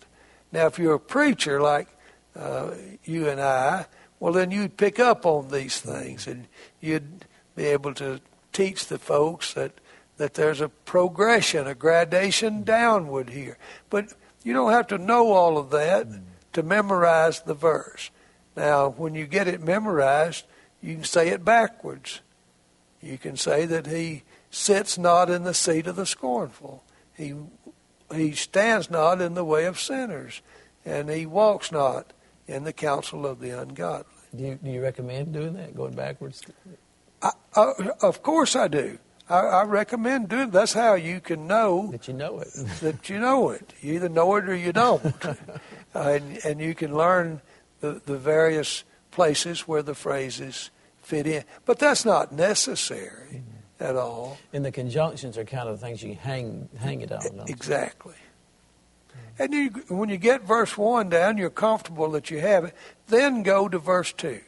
[0.53, 1.89] Now, if you're a preacher like
[2.37, 2.71] uh,
[3.03, 3.87] you and I,
[4.21, 6.47] well, then you'd pick up on these things and
[6.81, 7.25] you'd
[7.57, 8.21] be able to
[8.53, 9.73] teach the folks that,
[10.19, 13.59] that there's a progression, a gradation downward here.
[13.91, 14.13] But
[14.45, 16.07] you don't have to know all of that
[16.53, 18.11] to memorize the verse.
[18.57, 20.45] Now, when you get it memorized,
[20.81, 22.21] you can say it backwards.
[23.03, 26.85] You can say that he sits not in the seat of the scornful.
[27.15, 27.35] He
[28.15, 30.41] he stands not in the way of sinners,
[30.85, 32.13] and he walks not
[32.47, 34.07] in the counsel of the ungodly.
[34.35, 36.43] Do you, do you recommend doing that, going backwards?
[37.23, 37.73] I, uh,
[38.03, 38.99] of course I do.
[39.29, 40.51] I, I recommend doing.
[40.51, 42.49] That's how you can know that you know it.
[42.81, 43.75] that you know it.
[43.81, 45.37] You either know it or you don't, uh,
[45.95, 47.41] and and you can learn
[47.81, 50.71] the the various places where the phrases
[51.03, 51.45] fit in.
[51.65, 53.58] But that's not necessary mm-hmm.
[53.81, 54.39] At all.
[54.53, 57.23] And the conjunctions are kind of things you hang hang it on.
[57.47, 58.15] Exactly.
[59.39, 62.75] And you, when you get verse 1 down, you're comfortable that you have it.
[63.07, 64.41] Then go to verse 2.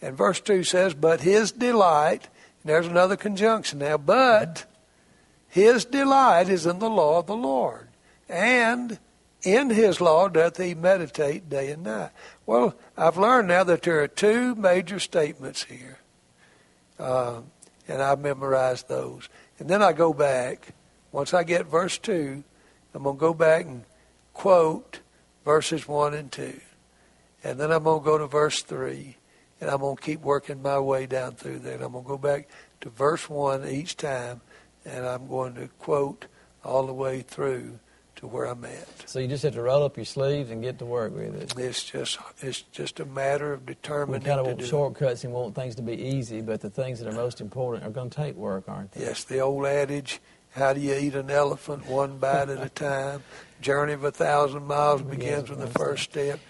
[0.00, 2.28] And verse 2 says, But his delight,
[2.64, 4.66] there's another conjunction now, but
[5.48, 7.88] his delight is in the law of the Lord.
[8.28, 8.98] And
[9.42, 12.10] in his law doth he meditate day and night.
[12.46, 15.98] Well, I've learned now that there are two major statements here.
[16.98, 17.40] Uh,
[17.90, 19.28] and I memorize those.
[19.58, 20.74] And then I go back.
[21.10, 22.44] Once I get verse 2,
[22.94, 23.84] I'm going to go back and
[24.32, 25.00] quote
[25.44, 26.60] verses 1 and 2.
[27.42, 29.16] And then I'm going to go to verse 3,
[29.60, 31.74] and I'm going to keep working my way down through there.
[31.74, 32.48] And I'm going to go back
[32.82, 34.40] to verse 1 each time,
[34.84, 36.26] and I'm going to quote
[36.64, 37.80] all the way through
[38.20, 39.08] to where I'm at.
[39.08, 41.54] So you just have to roll up your sleeves and get to work with it.
[41.58, 44.22] It's just it's just a matter of determining.
[44.22, 47.12] We kind of want shortcuts and want things to be easy, but the things that
[47.12, 49.02] are most important are going to take work, aren't they?
[49.02, 51.86] Yes, the old adage: "How do you eat an elephant?
[51.86, 53.22] One bite at a time."
[53.60, 56.40] journey of a thousand miles begins with the first step.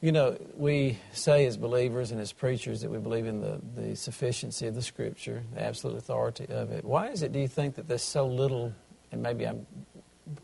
[0.00, 3.96] You know, we say as believers and as preachers that we believe in the, the
[3.96, 6.84] sufficiency of the Scripture, the absolute authority of it.
[6.84, 8.72] Why is it, do you think, that there's so little,
[9.12, 9.66] and maybe I'm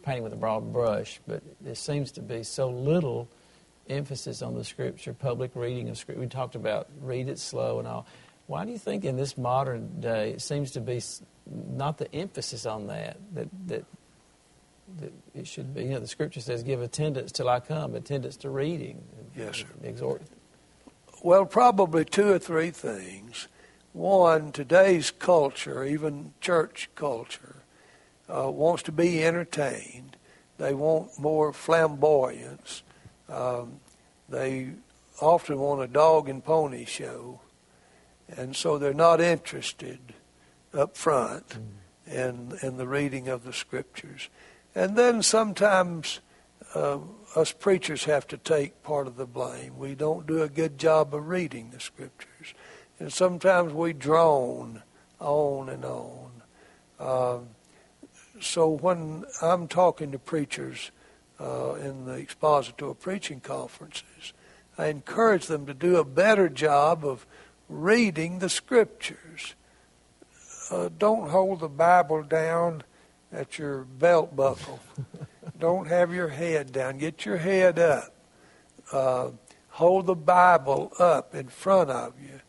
[0.03, 3.29] painting with a broad brush, but there seems to be so little
[3.89, 6.21] emphasis on the Scripture, public reading of Scripture?
[6.21, 8.07] We talked about read it slow and all.
[8.47, 11.01] Why do you think in this modern day it seems to be
[11.47, 13.85] not the emphasis on that, that, that
[15.01, 15.85] that it should be.
[15.85, 19.03] You know, the scripture says, "Give attendance till I come." Attendance to reading.
[19.37, 19.67] Yes, sir.
[19.83, 20.23] Exhort.
[21.23, 23.49] Well, probably two or three things.
[23.93, 27.56] One, today's culture, even church culture,
[28.29, 30.17] uh, wants to be entertained.
[30.59, 32.83] They want more flamboyance.
[33.29, 33.81] Um,
[34.29, 34.71] they
[35.21, 37.41] often want a dog and pony show,
[38.29, 40.15] and so they're not interested
[40.75, 42.13] up front mm.
[42.13, 44.29] in in the reading of the scriptures.
[44.75, 46.21] And then sometimes
[46.75, 46.99] uh,
[47.35, 49.79] us preachers have to take part of the blame.
[49.79, 52.55] We don't do a good job of reading the scriptures.
[52.99, 54.83] And sometimes we drone
[55.21, 56.31] on and on.
[56.99, 57.49] Um,
[58.41, 60.91] so when I'm talking to preachers
[61.41, 64.33] uh, in the expository preaching conferences,
[64.79, 67.27] I encourage them to do a better job of
[67.69, 69.55] reading the scriptures.
[70.71, 72.83] Uh, don't hold the Bible down
[73.33, 74.81] at your belt buckle.
[75.59, 76.99] Don't have your head down.
[76.99, 78.15] Get your head up.
[78.93, 79.31] Uh,
[79.71, 82.41] hold the Bible up in front of you.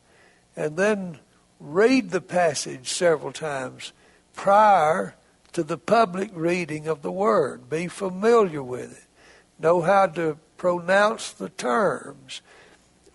[0.55, 1.19] And then
[1.59, 3.93] read the passage several times
[4.33, 5.15] prior
[5.53, 7.69] to the public reading of the Word.
[7.69, 9.03] Be familiar with it.
[9.59, 12.41] Know how to pronounce the terms.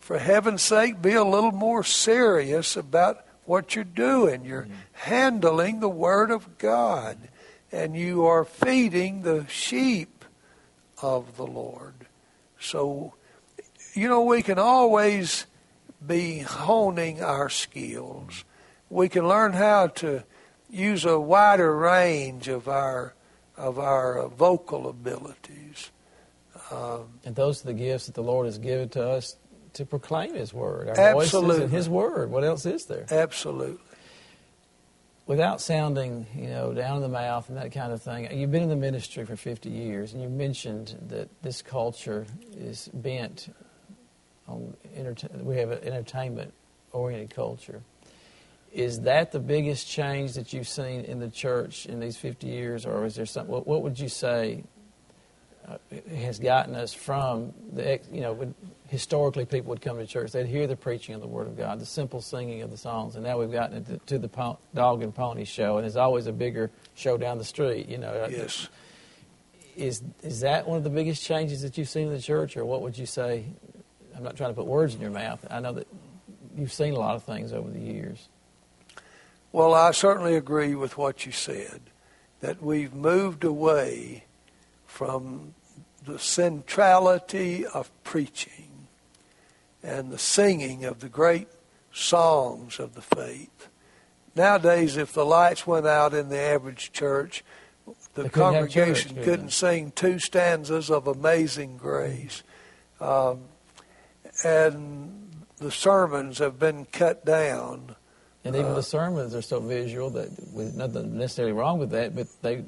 [0.00, 4.44] For heaven's sake, be a little more serious about what you're doing.
[4.44, 4.74] You're mm-hmm.
[4.92, 7.16] handling the Word of God
[7.72, 10.24] and you are feeding the sheep
[11.00, 11.94] of the Lord.
[12.60, 13.14] So,
[13.94, 15.46] you know, we can always
[16.06, 18.44] be honing our skills.
[18.90, 20.24] We can learn how to
[20.72, 23.14] use a wider range of our
[23.56, 25.90] of our vocal abilities.
[26.70, 29.36] Um, and those are the gifts that the Lord has given to us
[29.74, 30.88] to proclaim His word.
[30.88, 31.48] Our absolutely.
[31.48, 32.30] voices and His word.
[32.30, 33.06] What else is there?
[33.10, 33.78] Absolutely
[35.26, 38.62] without sounding, you know, down in the mouth and that kind of thing, you've been
[38.62, 43.54] in the ministry for 50 years, and you mentioned that this culture is bent
[44.48, 45.44] on entertain.
[45.44, 47.82] We have an entertainment-oriented culture.
[48.72, 52.86] Is that the biggest change that you've seen in the church in these 50 years,
[52.86, 53.52] or is there something?
[53.52, 54.64] What, what would you say
[55.68, 55.76] uh,
[56.16, 58.54] has gotten us from the, you know,
[58.88, 60.32] historically people would come to church.
[60.32, 63.14] They'd hear the preaching of the Word of God, the simple singing of the songs,
[63.14, 66.26] and now we've gotten into to the po- dog and pony show, and there's always
[66.26, 67.88] a bigger show down the street.
[67.88, 68.68] You know, yes.
[69.76, 72.64] Is is that one of the biggest changes that you've seen in the church, or
[72.64, 73.44] what would you say?
[74.16, 75.46] I'm not trying to put words in your mouth.
[75.48, 75.86] I know that
[76.56, 78.28] you've seen a lot of things over the years.
[79.53, 81.82] Well, I certainly agree with what you said.
[82.40, 84.24] That we've moved away
[84.86, 85.55] from
[86.05, 88.88] the centrality of preaching
[89.82, 91.48] and the singing of the great
[91.92, 93.68] songs of the faith.
[94.34, 97.44] Nowadays, if the lights went out in the average church,
[98.14, 102.42] the congregation couldn't sing two stanzas of Amazing Grace.
[103.00, 103.42] Um,
[104.44, 107.96] and the sermons have been cut down.
[108.45, 112.14] And even Uh, the sermons are so visual that with nothing necessarily wrong with that,
[112.14, 112.64] but they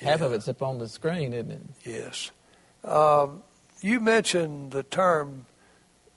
[0.00, 1.62] half of it's up on the screen, isn't it?
[1.84, 2.30] Yes.
[2.84, 3.42] Um,
[3.80, 5.46] you mentioned the term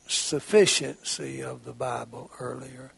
[0.08, 2.92] sufficiency of the Bible earlier.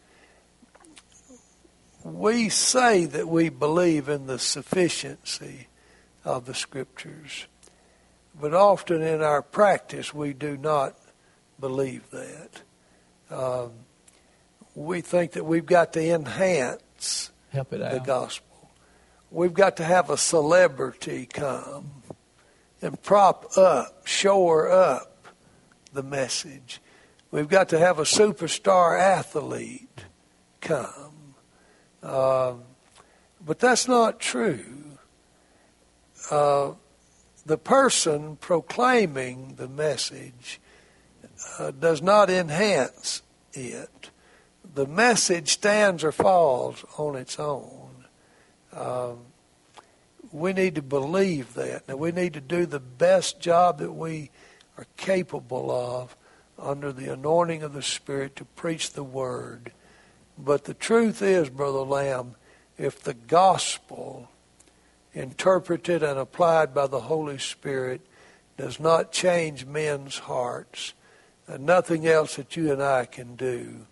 [2.03, 5.67] We say that we believe in the sufficiency
[6.25, 7.47] of the Scriptures,
[8.39, 10.95] but often in our practice we do not
[11.59, 12.61] believe that.
[13.29, 13.71] Um,
[14.75, 18.69] we think that we've got to enhance Help it the gospel.
[19.29, 21.91] We've got to have a celebrity come
[22.81, 25.27] and prop up, shore up
[25.93, 26.81] the message.
[27.31, 30.05] We've got to have a superstar athlete
[30.59, 31.35] come.
[32.03, 32.63] Um,
[33.45, 34.97] but that's not true.
[36.29, 36.73] Uh,
[37.45, 40.59] the person proclaiming the message
[41.57, 43.21] uh, does not enhance
[43.53, 44.10] it.
[44.73, 48.05] The message stands or falls on its own.
[48.73, 49.19] Um,
[50.31, 51.87] we need to believe that.
[51.89, 54.31] Now, we need to do the best job that we
[54.77, 56.15] are capable of
[56.57, 59.73] under the anointing of the Spirit to preach the Word.
[60.37, 62.35] But the truth is, Brother Lamb,
[62.77, 64.29] if the gospel,
[65.13, 68.01] interpreted and applied by the Holy Spirit,
[68.57, 70.93] does not change men's hearts,
[71.59, 73.87] nothing else that you and I can do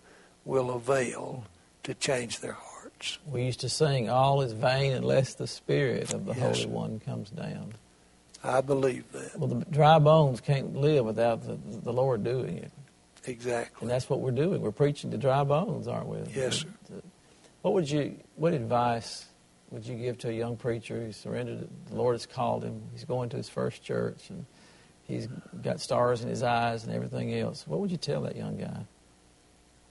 [0.50, 1.44] will avail
[1.84, 3.18] to change their hearts.
[3.26, 6.66] We used to sing, "All is vain unless the Spirit of the Yes, Holy.
[6.74, 7.74] One comes down."
[8.42, 9.38] I believe that.
[9.38, 12.72] Well, the dry bones can't live without the, the Lord doing it,
[13.26, 13.76] Exactly.
[13.82, 14.60] and that's what we're doing.
[14.62, 16.18] We're preaching to dry bones, aren't we?
[16.34, 17.02] Yes, sir.
[17.62, 18.16] What would you?
[18.36, 19.26] What advice
[19.70, 21.68] would you give to a young preacher who surrendered?
[21.90, 22.82] The Lord has called him.
[22.92, 24.46] He's going to his first church, and
[25.04, 25.28] he's
[25.62, 27.66] got stars in his eyes and everything else.
[27.68, 28.84] What would you tell that young guy?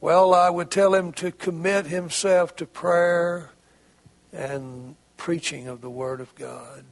[0.02, 3.50] Well, I would tell him to commit himself to prayer
[4.32, 6.86] and preaching of the Word of God.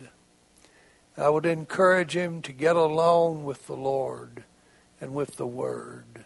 [1.18, 4.44] I would encourage him to get alone with the Lord
[5.00, 6.26] and with the Word,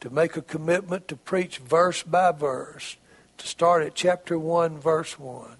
[0.00, 2.98] to make a commitment to preach verse by verse,
[3.38, 5.56] to start at chapter 1, verse 1,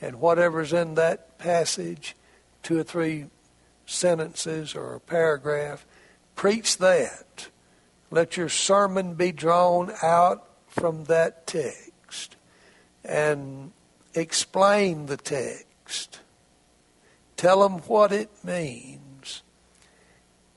[0.00, 2.14] and whatever's in that passage,
[2.62, 3.26] two or three
[3.84, 5.84] sentences or a paragraph,
[6.36, 7.48] preach that.
[8.10, 12.36] Let your sermon be drawn out from that text
[13.04, 13.72] and
[14.14, 16.20] explain the text.
[17.36, 19.42] Tell them what it means.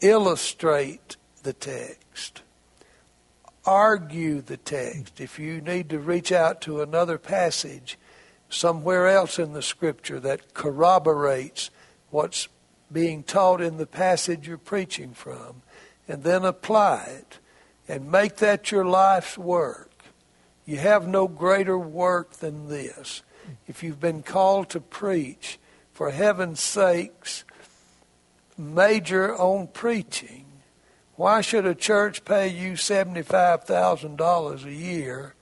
[0.01, 2.41] Illustrate the text.
[3.65, 5.19] Argue the text.
[5.19, 7.97] If you need to reach out to another passage
[8.49, 11.69] somewhere else in the scripture that corroborates
[12.09, 12.47] what's
[12.91, 15.61] being taught in the passage you're preaching from,
[16.09, 17.39] and then apply it
[17.87, 20.03] and make that your life's work.
[20.65, 23.21] You have no greater work than this.
[23.67, 25.57] If you've been called to preach,
[25.93, 27.43] for heaven's sakes,
[28.57, 30.45] major on preaching.
[31.15, 35.35] Why should a church pay you $75,000 a year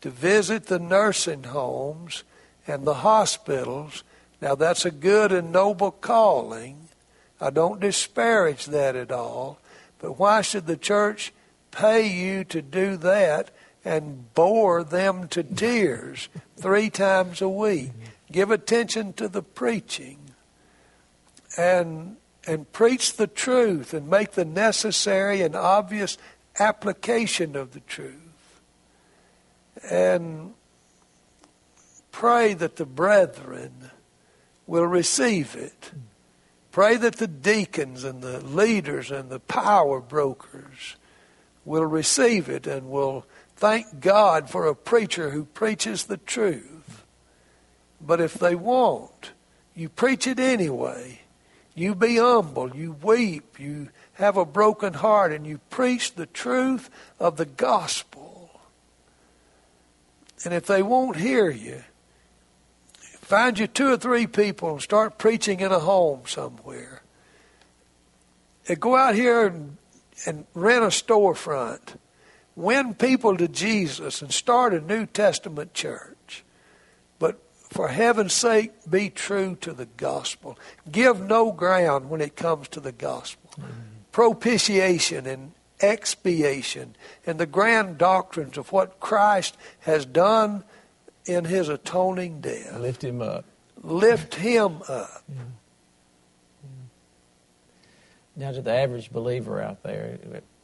[0.00, 2.22] to visit the nursing homes
[2.66, 4.04] and the hospitals?
[4.40, 6.88] Now, that's a good and noble calling.
[7.40, 9.58] I don't disparage that at all.
[9.98, 11.32] But why should the church
[11.70, 13.50] pay you to do that
[13.84, 17.92] and bore them to tears three times a week?
[18.30, 20.18] Give attention to the preaching
[21.56, 26.16] and and preach the truth and make the necessary and obvious
[26.58, 28.62] application of the truth.
[29.90, 30.54] And
[32.10, 33.90] pray that the brethren
[34.66, 35.92] will receive it.
[36.78, 40.94] Pray that the deacons and the leaders and the power brokers
[41.64, 43.26] will receive it and will
[43.56, 47.04] thank God for a preacher who preaches the truth.
[48.00, 49.32] But if they won't,
[49.74, 51.22] you preach it anyway.
[51.74, 56.90] You be humble, you weep, you have a broken heart, and you preach the truth
[57.18, 58.60] of the gospel.
[60.44, 61.82] And if they won't hear you,
[63.28, 67.02] find you two or three people and start preaching in a home somewhere.
[68.66, 69.76] And go out here and,
[70.24, 71.98] and rent a storefront.
[72.56, 76.42] Win people to Jesus and start a New Testament church.
[77.18, 80.58] But for heaven's sake, be true to the gospel.
[80.90, 83.50] Give no ground when it comes to the gospel.
[84.10, 85.52] Propitiation and
[85.82, 90.64] expiation and the grand doctrines of what Christ has done
[91.28, 92.78] in his atoning death.
[92.78, 93.44] Lift him up.
[93.82, 95.22] Lift him up.
[95.30, 95.52] Mm.
[98.36, 100.18] Now, to the average believer out there,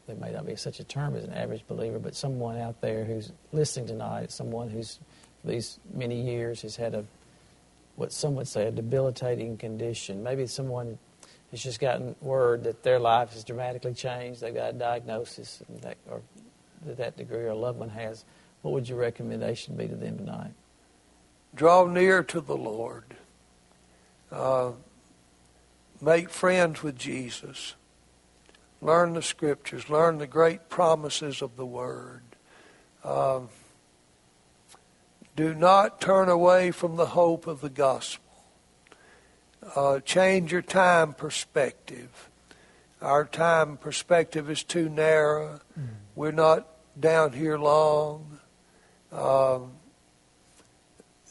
[0.07, 3.05] there may not be such a term as an average believer, but someone out there
[3.05, 4.99] who's listening tonight, someone who's
[5.43, 7.05] for these many years has had a
[7.97, 10.23] what some would say a debilitating condition.
[10.23, 10.99] Maybe someone
[11.53, 14.41] has just gotten word that their life has dramatically changed.
[14.41, 16.21] They've got a diagnosis, that, or
[16.87, 18.25] to that degree, or a loved one has.
[18.65, 20.55] What would your recommendation be to them tonight?
[21.55, 23.05] Draw near to the Lord.
[24.33, 24.71] Uh,
[26.01, 27.75] make friends with Jesus.
[28.81, 29.91] Learn the scriptures.
[29.91, 32.23] Learn the great promises of the Word.
[33.05, 33.41] Uh,
[35.37, 38.25] do not turn away from the hope of the gospel.
[39.77, 42.31] Uh, change your time perspective.
[43.03, 45.61] Our time perspective is too narrow.
[45.79, 45.89] Mm.
[46.15, 46.67] We're not
[46.99, 48.39] down here long.
[49.15, 49.73] Um,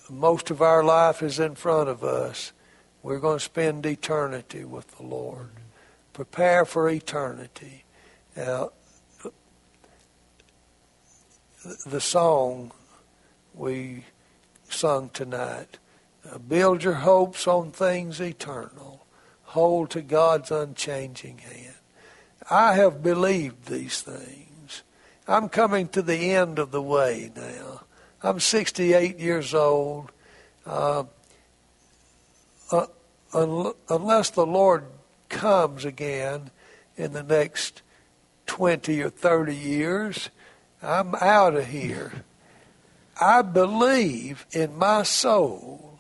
[0.10, 2.54] most of our life is in front of us.
[3.02, 5.50] We're going to spend eternity with the Lord.
[6.14, 7.84] Prepare for eternity.
[8.36, 8.72] Now,
[11.86, 12.72] the song
[13.54, 14.06] we
[14.70, 15.78] sung tonight
[16.48, 19.06] build your hopes on things eternal.
[19.44, 21.76] Hold to God's unchanging hand.
[22.50, 24.53] I have believed these things.
[25.28, 27.82] I'm coming to the end of the way now.
[28.22, 30.12] I'm 68 years old.
[30.66, 31.04] Uh,
[32.72, 32.88] uh,
[33.34, 34.86] un- unless the Lord
[35.30, 36.52] comes again
[36.98, 37.82] in the next
[38.48, 40.30] 20 or 30 years,
[40.82, 42.24] I'm out of here.
[43.20, 46.00] I believe in my soul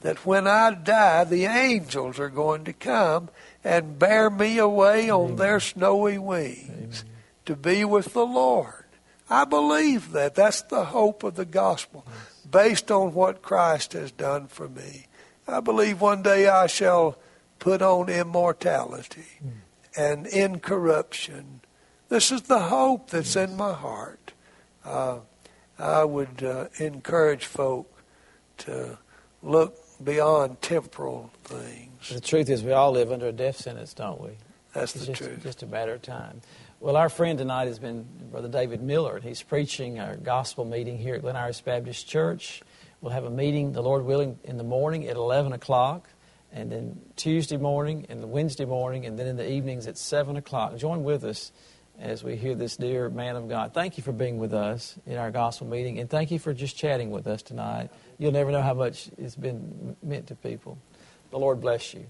[0.00, 3.28] that when I die, the angels are going to come
[3.62, 5.36] and bear me away on Amen.
[5.36, 7.09] their snowy wings Amen.
[7.46, 8.84] To be with the Lord.
[9.28, 10.34] I believe that.
[10.34, 12.04] That's the hope of the gospel,
[12.48, 15.06] based on what Christ has done for me.
[15.46, 17.16] I believe one day I shall
[17.58, 19.52] put on immortality mm.
[19.96, 21.60] and incorruption.
[22.08, 24.32] This is the hope that's in my heart.
[24.84, 25.18] Uh,
[25.78, 28.02] I would uh, encourage folk
[28.58, 28.98] to
[29.42, 32.08] look beyond temporal things.
[32.08, 34.30] The truth is, we all live under a death sentence, don't we?
[34.74, 35.42] That's it's the just, truth.
[35.42, 36.42] Just a matter of time.
[36.82, 39.16] Well, our friend tonight has been Brother David Miller.
[39.16, 42.62] and He's preaching our gospel meeting here at Glen Iris Baptist Church.
[43.02, 46.08] We'll have a meeting, the Lord willing, in the morning at 11 o'clock,
[46.50, 50.38] and then Tuesday morning, and the Wednesday morning, and then in the evenings at 7
[50.38, 50.74] o'clock.
[50.78, 51.52] Join with us
[51.98, 53.74] as we hear this dear man of God.
[53.74, 56.78] Thank you for being with us in our gospel meeting, and thank you for just
[56.78, 57.90] chatting with us tonight.
[58.16, 60.78] You'll never know how much it's been meant to people.
[61.30, 62.06] The Lord bless you.